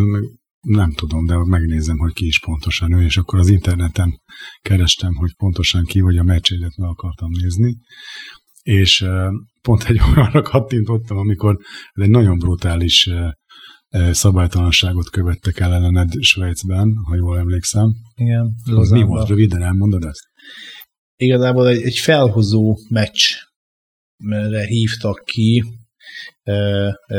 [0.60, 4.22] nem tudom, de megnézem, hogy ki is pontosan ő, és akkor az interneten
[4.62, 7.78] kerestem, hogy pontosan ki, hogy a meccsédet meg akartam nézni,
[8.62, 9.06] és
[9.62, 11.58] pont egy olyanra kattintottam, amikor
[11.92, 13.10] egy nagyon brutális
[14.12, 17.94] szabálytalanságot követtek el ellened Svájcben, ha jól emlékszem.
[18.16, 18.56] Igen.
[18.66, 19.28] Az mi volt?
[19.28, 20.24] Röviden elmondod ezt?
[21.16, 23.22] Igazából egy, egy felhozó meccs
[24.30, 25.64] re hívtak ki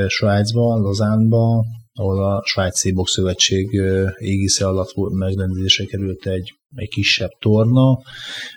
[0.06, 3.80] Svájcba, Lozánba, ahol a Svájci Bokszövetség
[4.18, 7.98] égisze alatt megrendezése került egy, egy kisebb torna,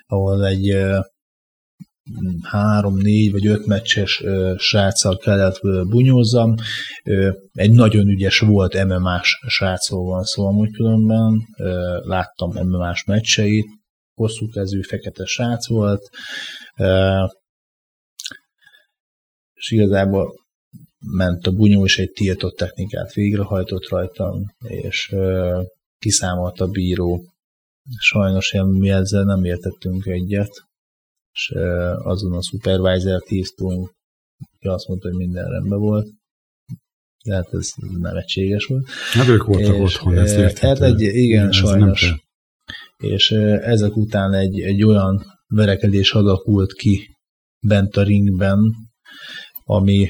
[0.06, 0.76] ahol egy
[2.42, 4.22] három, négy vagy öt meccses
[4.56, 6.54] sráccal kellett bunyózzam.
[7.52, 11.42] Egy nagyon ügyes volt MMA-s srácról van szó amúgy különben.
[12.02, 13.66] Láttam MMA-s meccseit,
[14.14, 16.08] hosszú kezű, fekete srác volt,
[19.58, 20.46] és igazából
[20.98, 25.14] ment a bunyó, és egy tiltott technikát végrehajtott rajtam, és
[25.98, 27.24] kiszámolt a bíró.
[27.98, 30.50] Sajnos ilyen, mi ezzel nem értettünk egyet,
[31.32, 31.52] és
[32.02, 33.92] azon a supervisor-t hívtunk,
[34.52, 36.08] aki azt mondta, hogy minden rendben volt.
[37.22, 38.88] Tehát ez nevetséges volt.
[39.12, 40.84] Hát ők voltak és, otthon, ezt érthető.
[40.84, 42.14] Hát egy, igen, igen sajnos.
[42.96, 47.16] És ezek után egy, egy olyan verekedés alakult ki
[47.66, 48.87] bent a ringben,
[49.68, 50.08] ami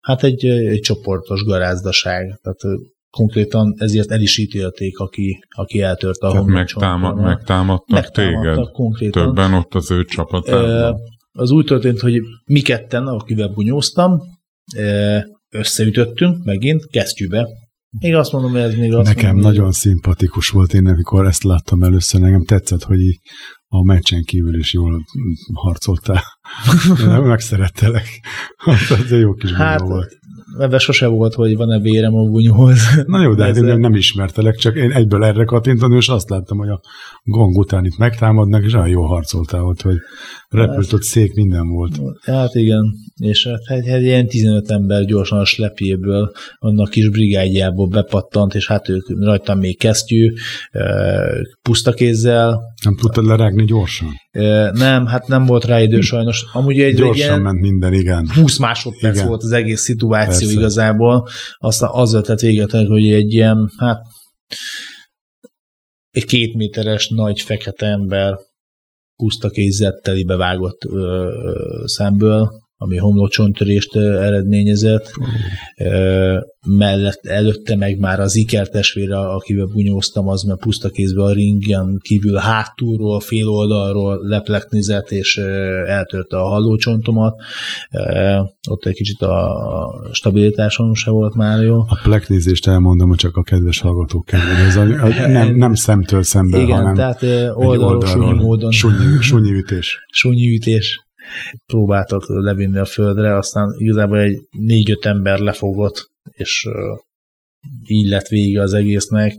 [0.00, 2.38] hát egy, egy csoportos garázdaság.
[2.42, 2.78] Tehát
[3.10, 8.70] konkrétan ezért el is ítélték, aki, aki eltört a Tehát megtámad, megtámadtak, megtámadtak téged?
[8.72, 9.24] konkrétan.
[9.24, 10.96] Többen ott az ő csapatában?
[11.32, 14.20] Az úgy történt, hogy mi ketten, akivel bunyóztam,
[15.50, 17.48] összeütöttünk megint kesztyűbe.
[17.98, 21.42] Még azt mondom, hogy ez még azt Nekem mondom, nagyon szimpatikus volt én, amikor ezt
[21.42, 23.18] láttam először, nekem tetszett, hogy így
[23.78, 25.04] a meccsen kívül is jól
[25.52, 26.22] harcoltál.
[27.22, 28.06] Megszerettelek.
[28.64, 30.18] Ez egy jó kis hát, volt
[30.58, 32.80] ebben sose volt, hogy van-e vérem a bunyóhoz.
[33.06, 36.58] Na jó, de hát én nem ismertelek, csak én egyből erre kattintani, és azt láttam,
[36.58, 36.80] hogy a
[37.22, 39.96] gong után itt megtámadnak, és olyan jó harcoltál ott, hogy
[40.48, 41.98] repült szék, minden volt.
[42.22, 47.86] Hát igen, és hát egy, egy ilyen 15 ember gyorsan a slepjéből, annak kis brigádjából
[47.86, 50.32] bepattant, és hát ők rajtam még kesztyű,
[51.62, 52.60] puszta kézzel.
[52.84, 54.08] Nem tudtad lerágni gyorsan?
[54.72, 56.44] Nem, hát nem volt rá idő sajnos.
[56.52, 58.28] Amúgy egy gyorsan ilyen ment minden, igen.
[58.34, 59.28] 20 másodperc igen.
[59.28, 60.52] volt az egész szituáció Persze.
[60.52, 61.28] igazából.
[61.58, 64.00] Aztán az ötlet véget, hogy egy ilyen, hát
[66.10, 68.38] egy két méteres nagy fekete ember
[69.16, 71.30] puszta kézzel telibe vágott ö,
[71.84, 75.10] szemből, ami homlokcsontörést eredményezett.
[75.76, 76.44] Uh.
[76.68, 81.98] Mellett, előtte meg már az Iker testvére, akivel bunyóztam, az mert puszta kézbe a ringen
[82.02, 85.36] kívül hátulról, fél oldalról lepleknizett, és
[85.86, 87.34] eltörte a hallócsontomat.
[88.70, 91.78] Ott egy kicsit a stabilitáson se volt már jó.
[91.78, 94.58] A pleknizést elmondom, hogy csak a kedves hallgatók kedvére.
[94.58, 98.70] Ez a, a, nem, nem szemtől szemben, Igen, hanem tehát oldalról, oldalról sunyi módon.
[98.70, 99.98] Sunyi, sunyi ütés.
[100.10, 101.05] Sunyi ütés
[101.66, 106.68] próbáltak levinni a földre, aztán igazából egy négy-öt ember lefogott, és
[107.86, 109.36] így lett vége az egésznek.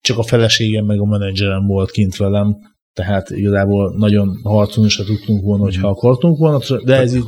[0.00, 2.56] Csak a feleségem meg a menedzserem volt kint velem,
[2.92, 5.96] tehát igazából nagyon harcolni se tudtunk volna, hogyha mhm.
[5.96, 7.24] akartunk volna, de ez így...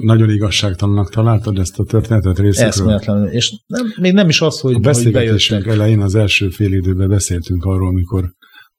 [0.00, 2.68] Nagyon igazságtalannak találtad ezt a történetet részükről?
[2.68, 7.08] Eszméletlenül, és nem, még nem is az, hogy, a beszélgetésünk elején az első fél időben
[7.08, 8.32] beszéltünk arról, amikor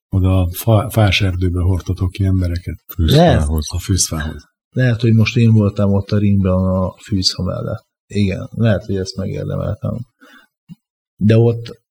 [0.10, 3.68] oda a fa, fás erdőbe hordtatok ki embereket fűzfához.
[3.72, 4.44] A fűzfához.
[4.70, 7.84] Lehet, hogy most én voltam ott a ringben a fűzfa mellett.
[8.08, 9.98] Igen, lehet, hogy ezt megérdemeltem.
[11.16, 11.84] De ott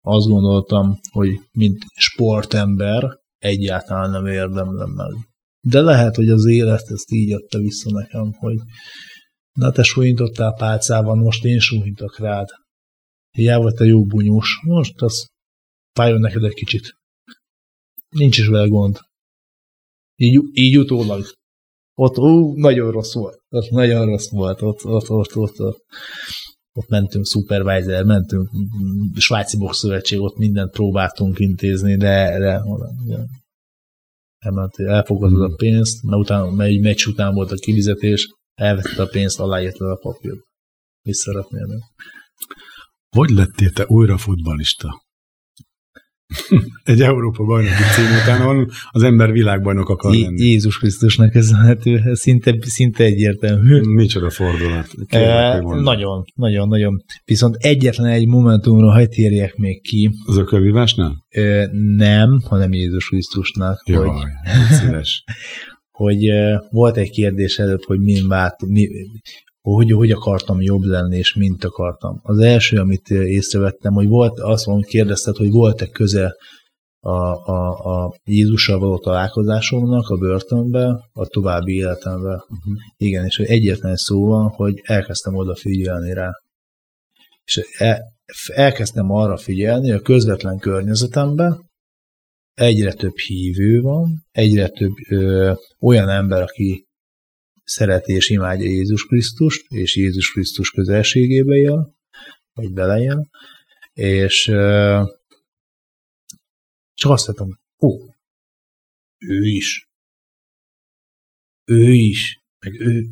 [0.00, 5.12] azt gondoltam, hogy mint sportember egyáltalán nem érdemlem meg.
[5.60, 8.56] De lehet, hogy az élet ezt így adta vissza nekem, hogy
[9.52, 12.48] na te súlyintottál pálcával, most én súlyintok rád.
[13.30, 15.26] Hiába te jó bunyós, most az
[15.92, 16.96] fájjon neked egy kicsit.
[18.18, 18.98] Nincs is vele gond.
[20.16, 21.24] Így, így utólag.
[21.94, 23.38] Ott ú, nagyon rossz volt.
[23.48, 24.62] Ott nagyon rossz volt.
[24.62, 25.76] Ott, ott, ott, ott, ott,
[26.72, 28.50] ott mentünk supervisor, mentünk
[29.16, 32.62] svájci bokszövetség, ott mindent próbáltunk intézni, de, de,
[34.38, 35.56] elment, elfogadod a hmm.
[35.56, 39.96] pénzt, mert, utána, mert egy meccs után volt a kivizetés, elvette a pénzt, aláírtad a
[39.96, 40.40] papírt.
[41.02, 41.66] Visszaraknél.
[43.08, 45.03] Hogy lettél te újra futbalista?
[46.84, 50.44] egy Európa bajnoki cím után van, az ember világbajnok akar lenni.
[50.44, 53.80] Jézus Krisztusnak köszönhető, szinte, szinte egyértelmű.
[53.80, 54.88] Micsoda fordulat.
[55.08, 57.04] e, nagyon, nagyon, nagyon.
[57.24, 60.10] Viszont egyetlen egy momentumra hagy térjek még ki.
[60.26, 61.24] Az ökölvívásnál?
[61.28, 63.82] E, nem, hanem Jézus Krisztusnak.
[63.86, 64.20] Jaj, hogy,
[64.70, 65.24] szíves.
[65.90, 68.88] hogy uh, volt egy kérdés előbb, hogy mi vált, mi,
[69.64, 72.20] hogy hogy akartam jobb lenni, és mint akartam.
[72.22, 76.36] Az első, amit észrevettem, hogy volt, azt mondom, kérdezted, hogy volt-e köze
[77.00, 77.10] a,
[77.50, 82.28] a, a Jézussal való találkozásomnak a börtönbe, a további életembe.
[82.28, 82.74] Uh-huh.
[82.96, 86.30] Igen, és egyetlen szó van, hogy elkezdtem odafigyelni rá.
[87.44, 87.98] És el,
[88.46, 91.70] elkezdtem arra figyelni, hogy a közvetlen környezetemben
[92.54, 96.86] egyre több hívő van, egyre több ö, olyan ember, aki
[97.64, 101.94] szereti és imádja Jézus Krisztust, és Jézus Krisztus közelségébe él,
[102.52, 103.30] vagy beleél,
[103.92, 104.42] és
[106.94, 108.14] csak azt mondtam, ó,
[109.18, 109.88] ő is.
[111.64, 112.42] Ő is.
[112.58, 113.04] Meg ő,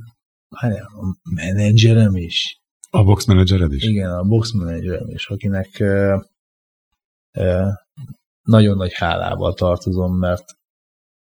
[0.48, 2.60] a menedzserem is.
[2.90, 3.82] A box menedzsered is?
[3.82, 6.24] Igen, a box menedzserem is, akinek uh,
[7.32, 7.72] uh,
[8.42, 10.44] nagyon nagy hálával tartozom, mert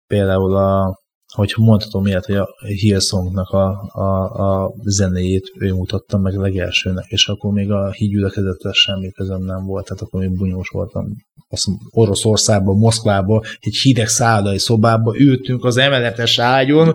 [0.07, 1.02] például a,
[1.33, 7.29] hogyha mondhatom ilyet, hogy a Hillsongnak a, a, a zenéjét ő mutatta meg legelsőnek, és
[7.29, 11.07] akkor még a hídgyülekezetes semmi közöm nem volt, tehát akkor még bunyós voltam.
[11.49, 16.95] Azt Oroszországban, Moszkvában, egy hideg szállai szobában ültünk az emeletes ágyon,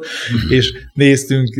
[0.49, 1.55] és néztünk,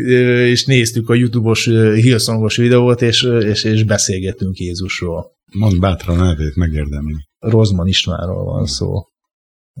[0.46, 1.64] és néztük a YouTube-os
[1.94, 5.36] Hillsongos videót, és, és, és beszélgetünk Jézusról.
[5.52, 7.16] Mondd bátran nevét, megérdemli.
[7.38, 8.94] Rozman Istvánról van szó.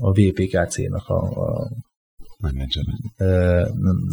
[0.00, 1.68] A VPKC-nak a, a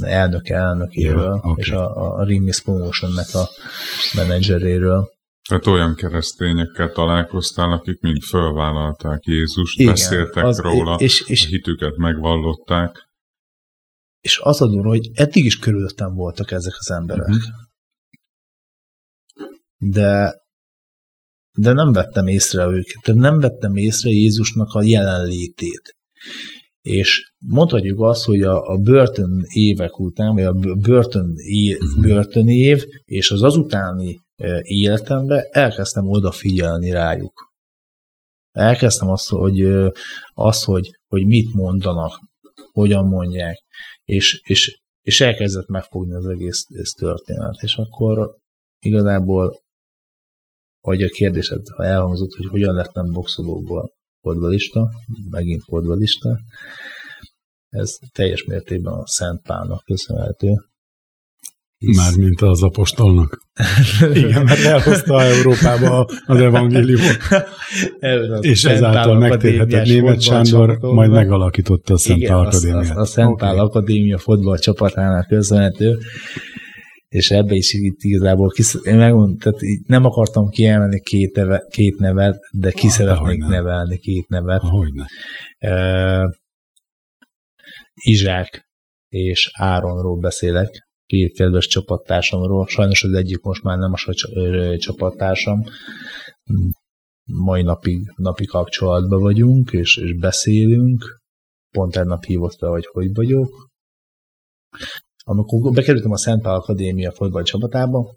[0.02, 1.54] elnök elnökéről, ja, okay.
[1.58, 3.50] és a, a Rimis Promotion-nek a
[4.16, 5.14] menedzseréről.
[5.50, 11.48] Tehát olyan keresztényekkel találkoztál, akik mind fölvállalták Jézust, Igen, beszéltek az, róla, és, és, a
[11.48, 13.10] hitüket megvallották.
[14.22, 17.28] És az a durva, hogy eddig is körülöttem voltak ezek az emberek.
[17.28, 17.44] Uh-huh.
[19.78, 20.44] De
[21.58, 25.96] de nem vettem észre őket, de nem vettem észre Jézusnak a jelenlétét.
[26.86, 32.02] És mondhatjuk azt, hogy a, a börtön évek után, vagy a börtön év, mhm.
[32.02, 37.54] börtönév, és az azutáni e, életemben elkezdtem odafigyelni rájuk.
[38.52, 39.62] Elkezdtem azt, hogy,
[40.34, 42.20] azt, hogy, hogy mit mondanak,
[42.72, 43.64] hogyan mondják,
[44.04, 47.56] és, és, és elkezdett megfogni az egész ez történet.
[47.62, 48.38] És akkor
[48.80, 49.64] igazából,
[50.80, 53.95] hogy a kérdésed, ha elhangzott, hogy hogyan lettem boxolóból
[54.26, 54.90] fordulista,
[55.30, 56.40] megint fordulista,
[57.70, 60.54] ez teljes mértékben a Szent Pálnak köszönhető.
[61.78, 61.98] Hisz...
[61.98, 63.42] Mármint az apostolnak.
[64.14, 67.18] Igen, mert elhozta Európába az evangéliumot.
[68.52, 72.98] és ezáltal megtérhetett német Sándor, majd megalakította a Szent Pál Akadémiát.
[72.98, 73.66] A, a Szent Pál okay.
[73.66, 75.98] Akadémia fotball csapatának köszönhető
[77.08, 81.98] és ebbe is itt igazából kisz, én megmondom, tehát nem akartam kiemelni két, neve, két
[81.98, 84.62] nevet, de ki ah, szeretnék nevelni két nevet.
[84.62, 85.08] Hogyne.
[85.60, 86.34] Uh,
[87.94, 88.66] Izsák
[89.10, 92.68] és Áronról beszélek, két kedves csapattársamról.
[92.68, 94.14] Sajnos az egyik most már nem a
[94.78, 95.64] csapattársam.
[97.24, 101.22] Mai napig, napi kapcsolatban vagyunk, és, és beszélünk.
[101.70, 103.70] Pont egy nap hívott fel, hogy hogy vagyok.
[105.28, 108.16] Amikor bekerültem a Szent Pál Akadémia fotball csapatába,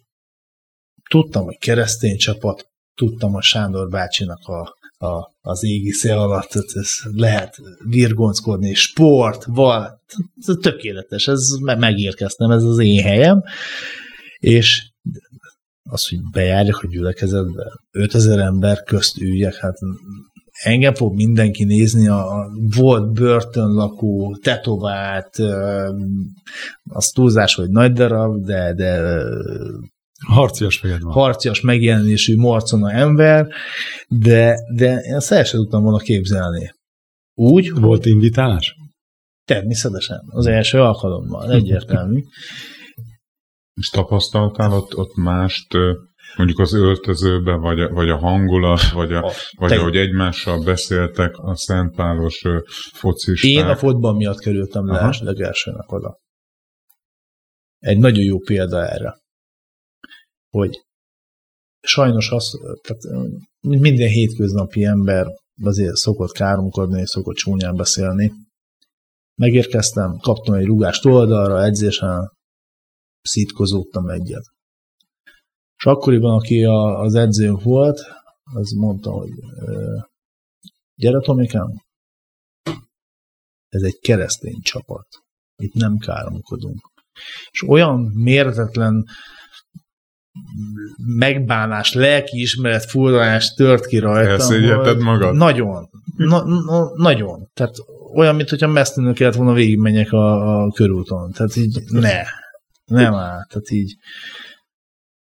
[1.11, 7.61] tudtam, hogy keresztény csapat, tudtam a Sándor bácsinak a a, az égi alatt, ez lehet
[7.85, 10.03] virgonckodni, sport, val,
[10.61, 13.43] tökéletes, ez megérkeztem, ez az én helyem,
[14.39, 14.91] és
[15.83, 19.79] az, hogy bejárjak a gyülekezetbe, 5000 ember közt üljek, hát
[20.63, 25.37] engem fog mindenki nézni, a volt börtönlakó, tetovált,
[26.83, 29.23] az túlzás, hogy nagy darab, de, de
[30.27, 31.13] Harcias fejed van.
[31.13, 33.49] Harcias megjelenésű marcona ember,
[34.09, 36.75] de, de én ezt el sem tudtam volna képzelni.
[37.35, 38.13] Úgy, Volt hogy...
[38.13, 38.77] invitálás?
[39.45, 40.23] Természetesen.
[40.29, 41.53] Az első alkalommal.
[41.53, 42.23] Egyértelmű.
[43.75, 45.67] És tapasztaltál ott, ott mást,
[46.37, 49.79] mondjuk az öltözőbe, vagy a, vagy a hangulat, vagy, a, a vagy te...
[49.79, 52.43] ahogy egymással beszéltek a Szentpálos
[52.93, 53.51] focisták?
[53.51, 56.19] Én a fotban miatt kerültem le legelsőnek oda.
[57.79, 59.27] Egy nagyon jó példa erre
[60.51, 60.81] hogy
[61.81, 63.29] sajnos az, tehát
[63.61, 65.27] minden hétköznapi ember
[65.63, 68.33] azért szokott káromkodni, és szokott csúnyán beszélni.
[69.35, 72.33] Megérkeztem, kaptam egy rugást oldalra, edzésen
[73.21, 74.45] szítkozódtam egyet.
[75.79, 78.01] És akkoriban, aki a, az edzőm volt,
[78.55, 79.31] az mondta, hogy
[80.95, 81.71] gyere Tomikám,
[83.69, 85.07] ez egy keresztény csapat.
[85.57, 86.81] Itt nem káromkodunk.
[87.51, 89.07] És olyan méretetlen
[90.97, 94.31] megbánás, lelkiismeret furdalás tört ki rajta.
[94.31, 95.35] Elszégyelted magad?
[95.35, 95.89] Nagyon.
[96.17, 97.51] Na, na, nagyon.
[97.55, 97.75] Tehát
[98.15, 101.33] olyan, mint hogyha mesztelenül kellett volna végigmenjek a, a körúton.
[101.33, 102.23] Tehát így ne.
[102.85, 103.45] Nem áll.
[103.49, 103.97] Tehát így.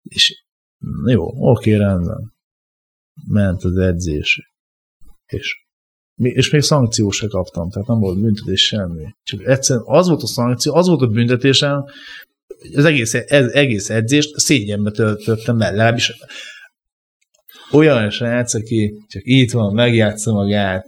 [0.07, 0.43] És
[1.05, 2.33] jó, oké, rendben.
[3.27, 4.51] Ment az edzés.
[5.25, 5.65] És
[6.17, 9.03] és még szankciót se kaptam, tehát nem volt büntetés semmi.
[9.23, 11.83] Csak egyszerűen az volt a szankció, az volt a büntetésem,
[12.75, 16.13] az egész, ez, egész edzést szégyenbe töltöttem el, legalábbis
[17.71, 20.87] olyan srác, aki csak itt van, megjátsza magát,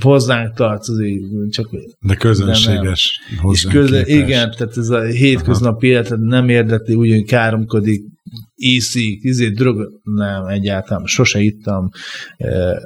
[0.00, 1.68] hozzánk tartozik, csak...
[2.00, 3.20] De közönséges
[3.52, 8.04] és köze, Igen, tehát ez a hétköznapi életet nem érdekli, úgy, hogy káromkodik,
[8.62, 11.90] iszik, izé, drog, nem, egyáltalán sose ittam,
[12.36, 12.76] eh,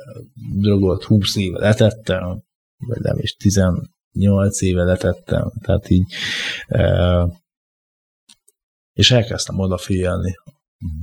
[0.58, 2.42] drogot 20 éve letettem,
[2.76, 6.04] vagy nem is 18 éve letettem, tehát így
[6.66, 7.24] eh,
[8.92, 10.34] és elkezdtem odafigyelni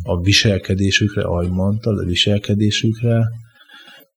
[0.03, 3.29] a viselkedésükre, ahogy mondtad, a viselkedésükre,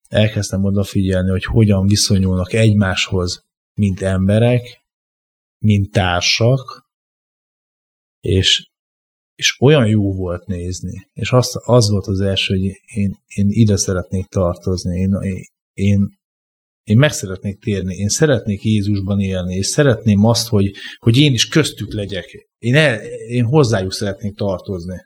[0.08, 3.44] elkezdtem odafigyelni, hogy hogyan viszonyulnak egymáshoz,
[3.74, 4.84] mint emberek,
[5.58, 6.86] mint társak,
[8.20, 8.70] és,
[9.36, 11.08] és olyan jó volt nézni.
[11.12, 12.64] És az, az volt az első, hogy
[12.94, 15.10] én, én ide szeretnék tartozni, én,
[15.72, 16.18] én,
[16.82, 21.48] én meg szeretnék térni, én szeretnék Jézusban élni, és szeretném azt, hogy, hogy én is
[21.48, 22.48] köztük legyek.
[22.58, 24.96] Én, el, én hozzájuk szeretnék tartozni.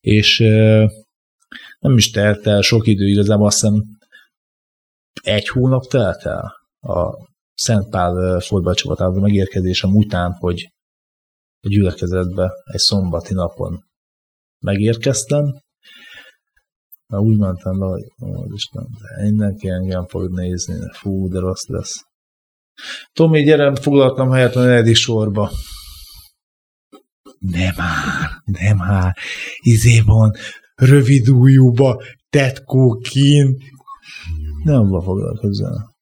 [0.00, 0.38] És
[1.78, 3.84] nem is telt el sok idő, igazából azt hiszem
[5.22, 10.72] egy hónap telt el a Szent Pál fordbalcsapatához megérkezésem után, hogy
[11.60, 13.84] a gyülekezetbe egy szombati napon
[14.58, 15.44] megérkeztem,
[17.06, 18.88] mert úgy mentem le, hogy ó, Isten,
[19.22, 22.06] mindenki engem fog nézni, fú, de rossz lesz.
[23.12, 25.50] Tomi, gyere, foglaltam helyet a negyedik sorba.
[27.38, 29.16] Nem már, nem már.
[29.58, 30.32] Izé van,
[30.74, 33.56] rövid ujjúba, tetkókin.
[34.64, 35.96] Nem va foglalkozzál.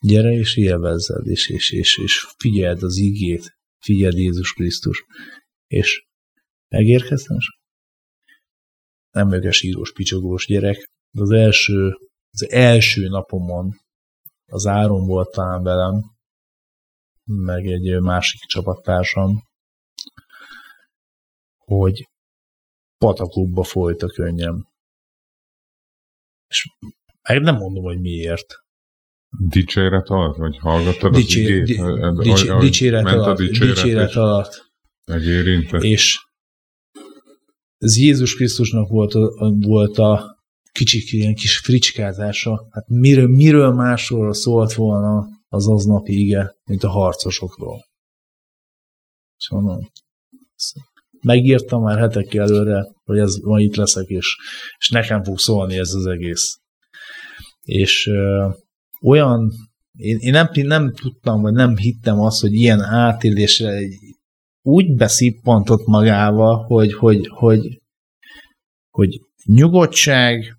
[0.00, 5.04] Gyere és élvezzed, és, és, és, és figyeld az igét, figyeld Jézus Krisztus.
[5.66, 6.06] És
[6.68, 7.36] megérkeztem,
[9.10, 11.92] nem vagyok sírós, picsogós gyerek, de az első,
[12.30, 13.72] az első napomon
[14.46, 16.02] az Áron volt talán velem,
[17.24, 19.42] meg egy másik csapattársam,
[21.58, 22.08] hogy
[22.98, 24.68] pataklubba folyt a könnyem.
[26.46, 26.68] És
[27.22, 28.63] nem mondom, hogy miért.
[29.38, 30.36] Dicséret alatt?
[30.36, 31.64] Vagy hallgattad Dicsé, az igét?
[31.64, 34.72] Di, dics, dicséret, alatt, dicséret, dicséret alatt.
[35.06, 35.82] Megérintett.
[35.82, 36.18] És
[37.78, 40.38] ez Jézus Krisztusnak volt a, volt a
[40.72, 42.68] kicsi ilyen kis fricskázása.
[42.70, 47.84] Hát miről, miről másról szólt volna az aznapi ige, mint a harcosokról.
[49.36, 49.90] És mondom,
[51.20, 54.36] megírtam már hetekkel előre, hogy ez ma itt leszek, és,
[54.78, 56.58] és nekem fog szólni ez az egész.
[57.60, 58.10] És
[59.04, 59.52] olyan,
[59.96, 63.78] én, én nem, nem tudtam, vagy nem hittem azt, hogy ilyen átélésre
[64.62, 67.82] úgy beszippantott magával, hogy, hogy, hogy,
[68.90, 70.56] hogy nyugodtság,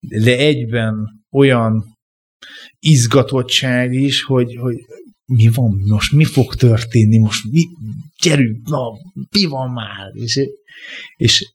[0.00, 1.96] de egyben olyan
[2.78, 4.76] izgatottság is, hogy, hogy
[5.24, 7.64] mi van most, mi fog történni most, mi,
[8.22, 8.80] gyerünk, na,
[9.30, 10.10] mi van már?
[10.12, 10.40] És,
[11.16, 11.52] és,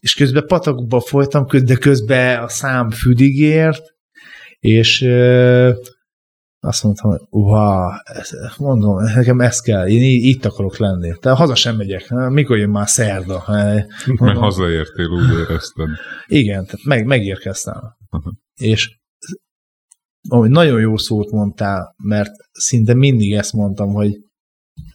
[0.00, 3.95] és közben patakba folytam, de közben a szám füdigért,
[4.66, 5.02] és
[6.60, 8.02] azt mondtam, hogy uha,
[8.58, 11.12] mondom, nekem ez kell, én itt akarok lenni.
[11.20, 13.44] De haza sem megyek, mikor jön már szerda?
[13.46, 15.88] Mondom, Mert hazaértél, úgy érezted.
[16.26, 17.80] Igen, tehát meg, megérkeztem.
[18.10, 18.32] Uh-huh.
[18.54, 18.98] És
[20.28, 24.16] ami nagyon jó szót mondtál, mert szinte mindig ezt mondtam, hogy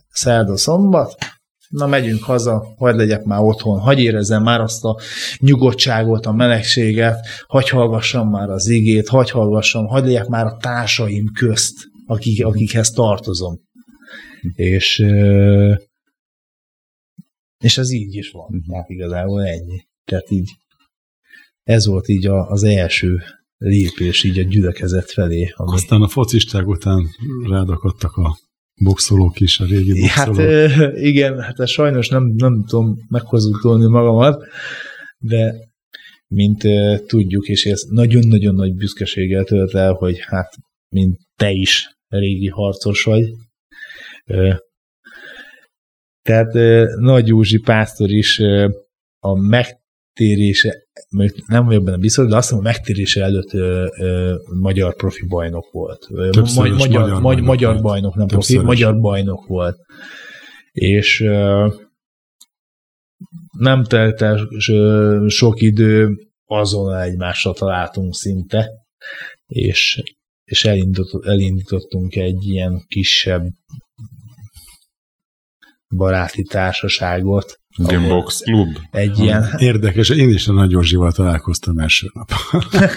[0.07, 1.15] szerda szombat,
[1.71, 4.99] na megyünk haza, hagy legyek már otthon, hagy érezzem már azt a
[5.39, 11.31] nyugodtságot, a melegséget, hagy hallgassam már az igét, hagy hallgassam, hagy legyek már a társaim
[11.33, 13.59] közt, akik, akikhez tartozom.
[14.55, 14.99] És,
[17.63, 19.87] és ez így is van, hát igazából ennyi.
[20.05, 20.49] Tehát így
[21.63, 23.21] ez volt így az első
[23.57, 25.53] lépés így a gyülekezet felé.
[25.55, 25.71] Ami...
[25.71, 27.07] Aztán a focisták után
[27.49, 28.37] rádakadtak a
[28.83, 30.69] boxolók is, a régi hát, boxolók.
[30.69, 34.43] Hát igen, hát sajnos nem, nem tudom meghozultolni magamat,
[35.17, 35.53] de
[36.27, 36.63] mint
[37.05, 40.55] tudjuk, és ez nagyon-nagyon nagy büszkeséggel tölt el, hogy hát,
[40.89, 43.29] mint te is régi harcos vagy.
[46.21, 46.53] Tehát
[46.99, 48.39] Nagy Józsi pásztor is
[49.19, 49.35] a
[50.13, 50.83] megtérése,
[51.47, 55.71] nem vagyok benne biztos, de azt mondom, a megtérése előtt ö, ö, magyar profi bajnok
[55.71, 56.07] volt.
[56.31, 59.77] Többszörös magyar, magyar, magyar, magyar bajnok, nem profi, magyar bajnok volt.
[60.71, 61.67] És ö,
[63.57, 64.47] nem telt el
[65.27, 66.09] sok idő,
[66.45, 68.69] azon egymásra találtunk szinte,
[69.45, 70.01] és,
[70.43, 73.43] és elindított, elindítottunk egy ilyen kisebb
[75.95, 78.77] baráti társaságot, Ilyen box klub.
[78.91, 79.53] Egy ilyen.
[79.57, 82.31] Érdekes, én is a Nagy Józsival találkoztam első nap.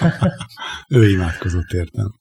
[0.99, 2.15] ő imádkozott értem.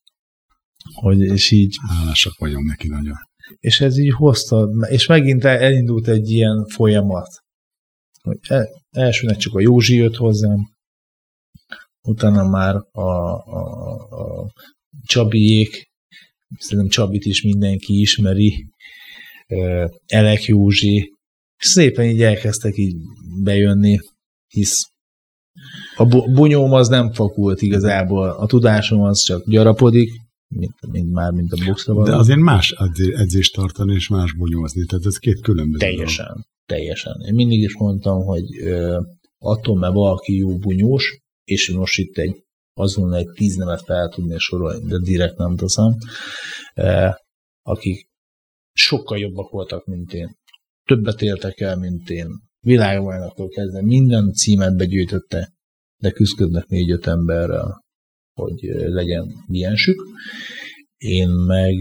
[0.93, 1.75] Hogy, és így.
[1.89, 3.15] Hálásak vagyunk neki nagyon.
[3.59, 7.27] És ez így hozta, és megint elindult egy ilyen folyamat.
[8.21, 10.73] Hogy el, elsőnek csak a Józsi jött hozzám,
[12.01, 13.63] utána már a, a,
[14.09, 14.51] a
[15.05, 15.91] Csabiék,
[16.57, 18.65] szerintem Csabit is mindenki ismeri,
[20.05, 21.12] Elek Józsi,
[21.63, 22.95] és szépen így elkezdtek így
[23.43, 23.99] bejönni,
[24.47, 24.91] hisz
[25.95, 30.11] a bunyóm az nem fakult igazából, a tudásom az csak gyarapodik,
[30.47, 32.71] mint, mint már, mint a boxra De azért más
[33.15, 35.85] edzést tartani, és más bunyózni, tehát ez két különböző.
[35.85, 36.43] Teljesen, dolog.
[36.65, 37.21] teljesen.
[37.25, 39.01] Én mindig is mondtam, hogy ö,
[39.37, 42.43] attól, mert valaki jó bunyós, és most itt egy
[42.73, 45.97] azon egy tíz nevet fel tudnék sorolni, de direkt nem teszem,
[47.61, 48.07] akik
[48.73, 50.41] sokkal jobbak voltak, mint én.
[50.85, 52.27] Többet éltek el, mint én.
[52.59, 55.53] Világbajnoktól kezdve minden címet begyűjtötte,
[55.97, 57.83] de küzdködnek négy-öt emberrel,
[58.33, 60.01] hogy legyen miensük.
[60.97, 61.75] Én meg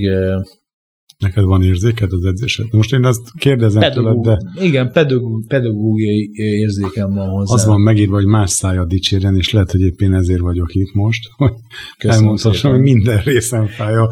[1.22, 2.66] Neked van érzéked az edzésed?
[2.70, 4.64] Most én azt kérdezem pedagóg, tőled, de...
[4.64, 7.54] Igen, pedagóg, pedagógiai érzékem van hozzá.
[7.54, 11.28] Az van megírva, hogy más szája dicséren, és lehet, hogy éppen ezért vagyok itt most,
[11.36, 11.52] hogy
[11.98, 14.10] elmondhassam, hogy minden részem fáj a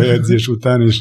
[0.00, 1.00] edzés után, és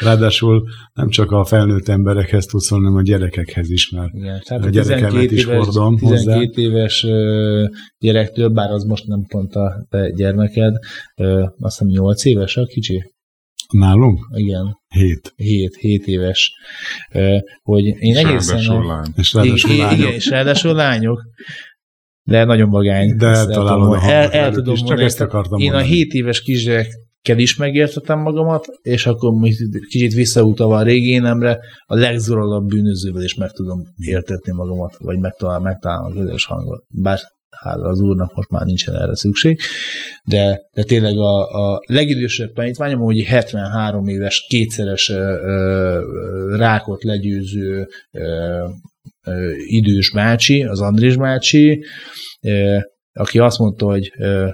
[0.00, 4.68] ráadásul nem csak a felnőtt emberekhez tudsz, hanem a gyerekekhez is, mert Igen, tehát a
[4.68, 6.62] gyerekemet is éves, hordom 12 hozzá.
[6.62, 7.06] éves
[7.98, 10.74] gyerektől, bár az most nem pont a te gyermeked,
[11.58, 13.16] azt hiszem 8 éves a kicsi?
[13.72, 14.18] Nálunk?
[14.34, 14.78] Igen.
[14.88, 15.32] Hét.
[15.36, 16.52] Hét, hét éves.
[17.62, 18.56] Hogy én és egészen...
[18.56, 19.12] Ráadásul lány.
[19.16, 19.98] És ráadásul igen, lányok.
[19.98, 21.22] Igen, és ráadásul lányok.
[22.22, 23.16] De nagyon vagány.
[23.16, 25.90] De eltalálod a el, el tudom is, mondani, ezt akartam Én mondani.
[25.90, 29.48] a hét éves kisgyerekkel is megértettem magamat, és akkor
[29.88, 35.62] kicsit visszautalva a régi énemre, a legzorolabb bűnözővel is meg tudom értetni magamat, vagy megtalálom,
[35.62, 36.84] megtalálom a közös hangot.
[36.88, 37.18] Bár
[37.56, 39.60] hála az úrnak most már nincsen erre szükség,
[40.24, 47.88] de, de tényleg a, a legidősebb tanítványom, hogy 73 éves, kétszeres ö, ö, rákot legyőző
[48.10, 48.64] ö,
[49.26, 51.84] ö, idős bácsi, az Andris bácsi,
[52.40, 52.78] ö,
[53.12, 54.48] aki azt mondta, hogy ö,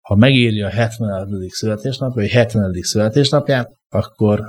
[0.00, 1.48] ha megéri a 70.
[1.48, 2.72] születésnap, vagy 70.
[2.82, 4.40] születésnapját, akkor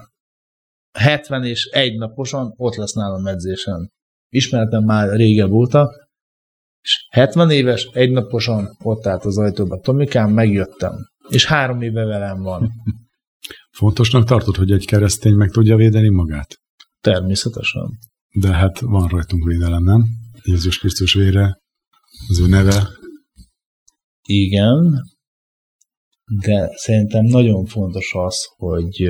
[0.98, 3.92] 70 és egy naposan ott lesz nálam edzésen.
[4.30, 6.09] Ismertem már régebb óta,
[6.82, 9.80] és 70 éves, egynaposan ott állt az ajtóba.
[9.80, 10.94] Tomikám, megjöttem.
[11.30, 12.72] És három éve velem van.
[13.78, 16.60] Fontosnak tartod, hogy egy keresztény meg tudja védeni magát?
[17.02, 18.00] Természetesen.
[18.34, 20.04] De hát van rajtunk védelem, nem?
[20.44, 21.58] Jézus Krisztus vére,
[22.28, 22.88] az ő neve.
[24.22, 25.04] Igen,
[26.42, 29.10] de szerintem nagyon fontos az, hogy,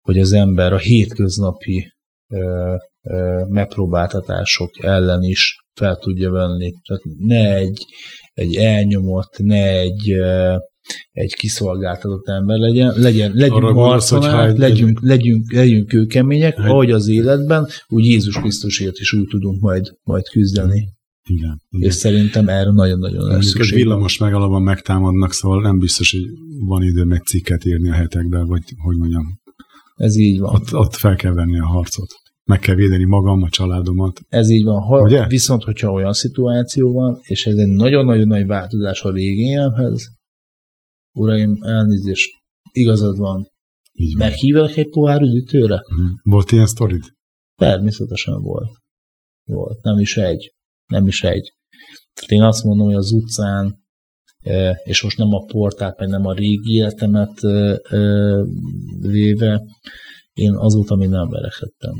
[0.00, 1.92] hogy az ember a hétköznapi
[3.48, 6.72] megpróbáltatások ellen is fel tudja venni.
[6.86, 7.84] Tehát ne egy,
[8.32, 10.12] egy elnyomott, ne egy,
[11.10, 16.64] egy kiszolgáltatott ember legyen, legyen legyünk marszonák, legyünk, legyünk, legyünk kőkemények, hogy...
[16.64, 20.96] ahogy az életben, úgy Jézus Krisztusért is úgy tudunk majd, majd küzdeni.
[21.28, 21.88] Igen, igen.
[21.88, 23.76] És szerintem erre nagyon-nagyon lesz szükség.
[23.76, 26.22] villamos megalapban megtámadnak, szóval nem biztos, hogy
[26.66, 29.40] van idő meg cikket írni a hetekben, vagy hogy mondjam.
[29.98, 30.54] Ez így van.
[30.54, 32.10] Ott, ott fel kell venni a harcot
[32.48, 34.20] meg kell védeni magam, a családomat.
[34.28, 34.80] Ez így van.
[34.80, 35.26] Ha, Ugye?
[35.26, 39.58] Viszont, hogyha olyan szituáció van, és ez egy nagyon-nagyon nagy változás a régi
[41.12, 42.30] uraim, elnézést,
[42.72, 43.48] igazad van.
[43.92, 44.28] Így van.
[44.28, 45.74] Meghívlak egy pohár üdítőre?
[45.74, 46.08] Uh-huh.
[46.22, 47.02] Volt ilyen sztorid?
[47.54, 48.70] Természetesen volt.
[49.44, 49.82] Volt.
[49.82, 50.54] Nem is egy.
[50.86, 51.52] Nem is egy.
[52.14, 53.86] Tehát én azt mondom, hogy az utcán,
[54.84, 57.40] és most nem a portát, meg nem a régi életemet
[59.00, 59.62] véve,
[60.32, 61.94] én azóta még nem verekedtem.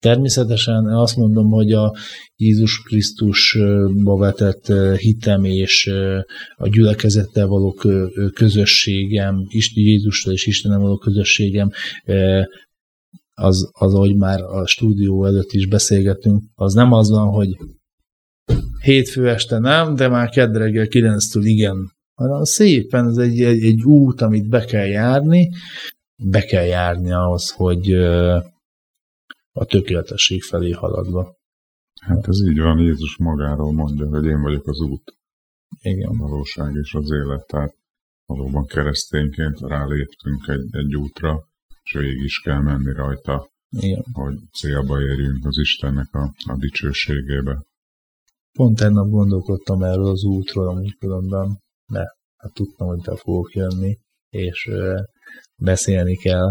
[0.00, 1.94] Természetesen azt mondom, hogy a
[2.36, 5.90] Jézus Krisztusba vetett hitem és
[6.56, 7.72] a gyülekezettel való
[8.34, 11.70] közösségem, Jézusra és Istenem való közösségem,
[13.34, 17.56] az, az, ahogy már a stúdió előtt is beszélgetünk, az nem az van, hogy
[18.80, 23.82] hétfő este nem, de már kedd reggel 9-től igen, hanem szépen ez egy, egy, egy
[23.82, 25.50] út, amit be kell járni,
[26.22, 27.92] be kell járni ahhoz, hogy
[29.52, 31.36] a tökéletesség felé haladva.
[32.00, 35.16] Hát ez így van, Jézus magáról mondja, hogy én vagyok az út.
[35.80, 36.08] Igen.
[36.08, 37.46] A valóság és az élet.
[37.46, 37.74] Tehát
[38.26, 41.48] valóban keresztényként ráléptünk egy, egy útra,
[41.82, 44.04] és végig is kell menni rajta, Igen.
[44.12, 47.62] hogy célba érjünk az Istennek a, a dicsőségébe.
[48.58, 51.60] Pont tegnap gondolkodtam erről az útról, amúgy különben,
[51.92, 53.98] de hát tudtam, hogy be fogok jönni,
[54.28, 54.70] és
[55.62, 56.48] beszélni kell.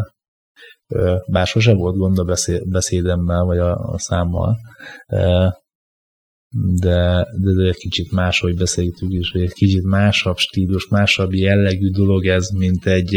[1.27, 2.35] Bár sose volt gond a
[2.69, 4.57] beszédemmel, vagy a, a számmal,
[6.65, 11.89] de, de, de egy kicsit máshogy beszéltük is, hogy egy kicsit másabb stílus, másabb jellegű
[11.89, 13.15] dolog ez, mint egy,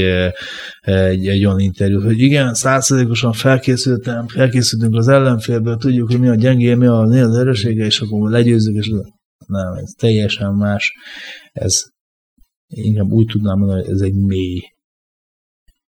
[0.81, 6.35] egy, egy olyan interjú, hogy igen, százszerzékosan felkészültem, felkészültünk az ellenfélből, tudjuk, hogy mi a
[6.35, 8.89] gyengé, mi a, mi az erősége, és akkor legyőzzük, és
[9.47, 10.93] nem, ez teljesen más.
[11.53, 11.83] Ez
[12.67, 14.61] inkább úgy tudnám mondani, hogy ez egy mély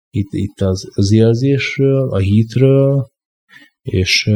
[0.10, 3.08] itt, itt az, az érzésről, a hitről,
[3.82, 4.30] és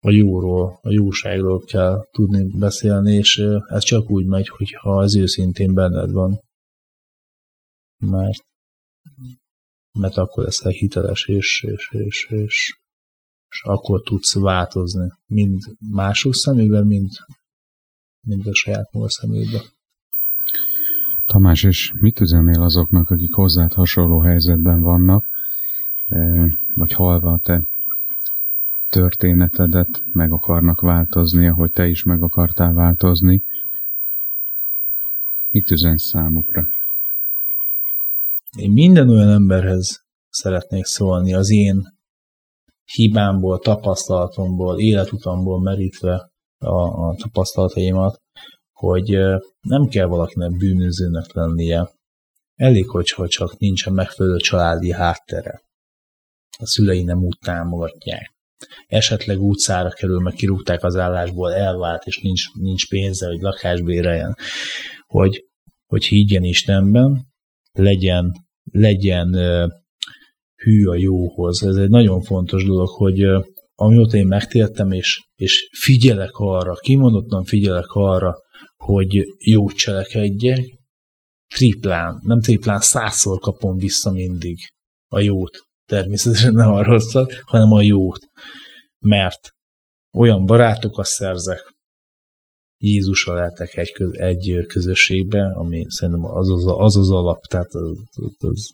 [0.00, 3.38] a jóról, a jóságról kell tudni beszélni, és
[3.68, 6.40] ez csak úgy megy, hogyha az őszintén benned van.
[7.98, 8.44] Mert,
[9.98, 12.78] mert akkor leszel hiteles, és, és, és, és,
[13.48, 15.08] és akkor tudsz változni.
[15.26, 17.10] Mind mások szemében, mind
[18.28, 19.62] mint a saját maga szemébe.
[21.26, 25.24] Tamás, és mit üzennél azoknak, akik hozzád hasonló helyzetben vannak,
[26.74, 27.62] vagy halva a te
[28.88, 33.42] történetedet meg akarnak változni, ahogy te is meg akartál változni?
[35.50, 36.62] Mit üzensz számukra?
[38.56, 41.96] Én minden olyan emberhez szeretnék szólni az én
[42.84, 48.20] hibámból, tapasztalatomból, életutamból merítve a, a tapasztalataimat,
[48.72, 49.18] hogy
[49.60, 51.90] nem kell valakinek bűnözőnek lennie.
[52.54, 55.62] Elég, hogyha csak nincsen megfelelő családi háttere.
[56.58, 58.37] A szülei nem úgy támogatják.
[58.86, 64.36] Esetleg utcára kerül, meg kirúgták az állásból, elvált, és nincs, nincs pénze, hogy lakásbéreljen.
[65.06, 65.44] Hogy,
[65.86, 67.26] hogy higgyen Istenben,
[67.72, 68.32] legyen,
[68.70, 69.34] legyen
[70.54, 71.62] hű a jóhoz.
[71.62, 73.20] Ez egy nagyon fontos dolog, hogy
[73.74, 78.36] amióta én megtértem, és, és figyelek arra, kimondottan figyelek arra,
[78.76, 80.78] hogy jót cselekedjek,
[81.54, 84.58] triplán, nem triplán, százszor kapom vissza mindig
[85.08, 85.67] a jót.
[85.88, 88.26] Természetesen nem a rosszat, hanem a jót.
[88.98, 89.50] Mert
[90.12, 91.76] olyan barátokat szerzek,
[92.80, 97.98] Jézussal lehetek egy, köz, egy közösségbe, ami szerintem az az, az, az alap, tehát az,
[98.14, 98.70] az, az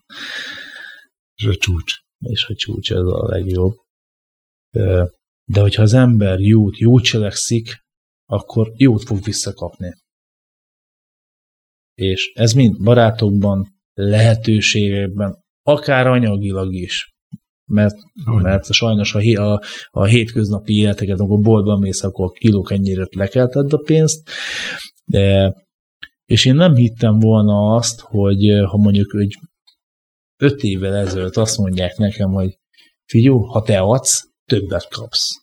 [1.34, 1.92] és a csúcs.
[2.18, 3.74] És a csúcs, ez a legjobb.
[5.44, 7.78] De hogyha az ember jót, jót cselekszik,
[8.24, 9.92] akkor jót fog visszakapni.
[11.94, 17.14] És ez mind barátokban, lehetőségekben, akár anyagilag is.
[17.64, 23.72] Mert, mert sajnos a, a, a hétköznapi életeket, amikor boltban mész, akkor kilók ennyire lekelted
[23.72, 24.30] a pénzt.
[25.04, 25.54] De,
[26.24, 29.38] és én nem hittem volna azt, hogy ha mondjuk egy
[30.36, 32.58] öt évvel ezelőtt azt mondják nekem, hogy
[33.04, 35.42] figyú, ha te adsz, többet kapsz.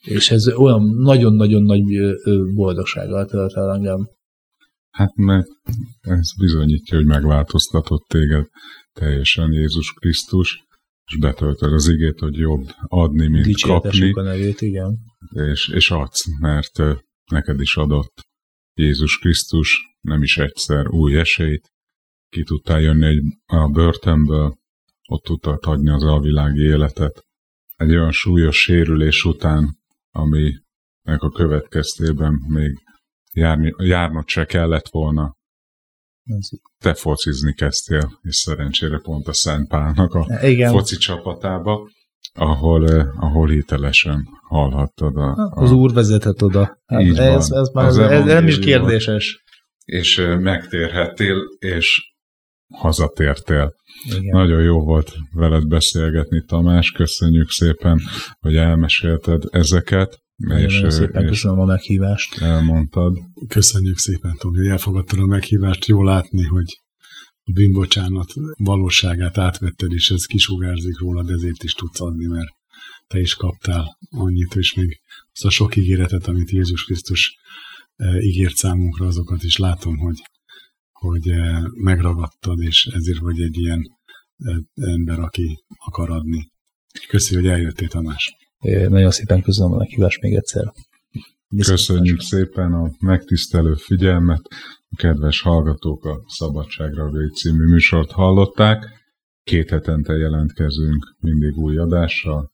[0.00, 1.82] És ez olyan nagyon-nagyon nagy
[2.54, 4.08] boldogsággal tölt el engem.
[4.96, 5.46] Hát mert
[6.00, 8.46] ez bizonyítja, hogy megváltoztatott téged
[8.92, 10.64] teljesen Jézus Krisztus,
[11.04, 14.12] és betöltöd az igét, hogy jobb adni, mint kapni.
[14.12, 14.98] a nevét, igen.
[15.30, 16.82] És, és adsz, mert
[17.30, 18.26] neked is adott
[18.74, 21.72] Jézus Krisztus nem is egyszer új esélyt,
[22.28, 24.58] ki tudtál jönni egy, a börtönből,
[25.08, 27.24] ott tudtad hagyni az alvilági életet.
[27.76, 29.78] Egy olyan súlyos sérülés után,
[30.10, 32.85] aminek a következtében még
[33.36, 35.36] járni, járnod se kellett volna.
[36.78, 40.72] Te focizni kezdtél, és szerencsére pont a Szent Pálnak a Igen.
[40.72, 41.90] foci csapatába,
[42.34, 45.16] ahol, eh, ahol hitelesen hallhattad.
[45.16, 46.78] A, a, az úr vezetett oda.
[46.86, 49.44] Hát ez, ez, már az ez, ez nem is kérdéses.
[49.84, 52.14] És eh, megtérhettél, és
[52.74, 53.74] hazatértél.
[54.04, 54.36] Igen.
[54.36, 56.90] Nagyon jó volt veled beszélgetni, Tamás.
[56.90, 58.00] Köszönjük szépen,
[58.40, 60.24] hogy elmesélted ezeket.
[60.36, 62.42] Nagyon és, szépen és köszönöm a meghívást.
[62.42, 63.18] Elmondtad.
[63.48, 65.86] Köszönjük szépen, Tomi, hogy elfogadtad a meghívást.
[65.86, 66.80] Jó látni, hogy
[67.42, 72.48] a bűnbocsánat valóságát átvetted, és ez kisugárzik rólad, ezért is tudsz adni, mert
[73.06, 75.00] te is kaptál annyit, és még
[75.32, 77.38] az a sok ígéretet, amit Jézus Krisztus
[77.96, 80.22] eh, ígért számunkra, azokat is látom, hogy
[80.92, 83.80] hogy eh, megragadtad, és ezért vagy egy ilyen
[84.36, 86.50] eh, ember, aki akar adni.
[87.08, 88.36] Köszi, hogy eljöttél, Tamás.
[88.88, 90.72] Nagyon szépen köszönöm a meghívást még egyszer.
[91.48, 94.40] Viszont Köszönjük szépen a megtisztelő figyelmet.
[94.88, 99.04] A kedves hallgatók a Szabadságra Vég című műsort hallották.
[99.42, 102.52] Két hetente jelentkezünk mindig új adással.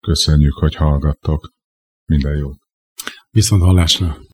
[0.00, 1.52] Köszönjük, hogy hallgattok.
[2.04, 2.58] Minden jót!
[3.30, 4.18] Viszont hallásra!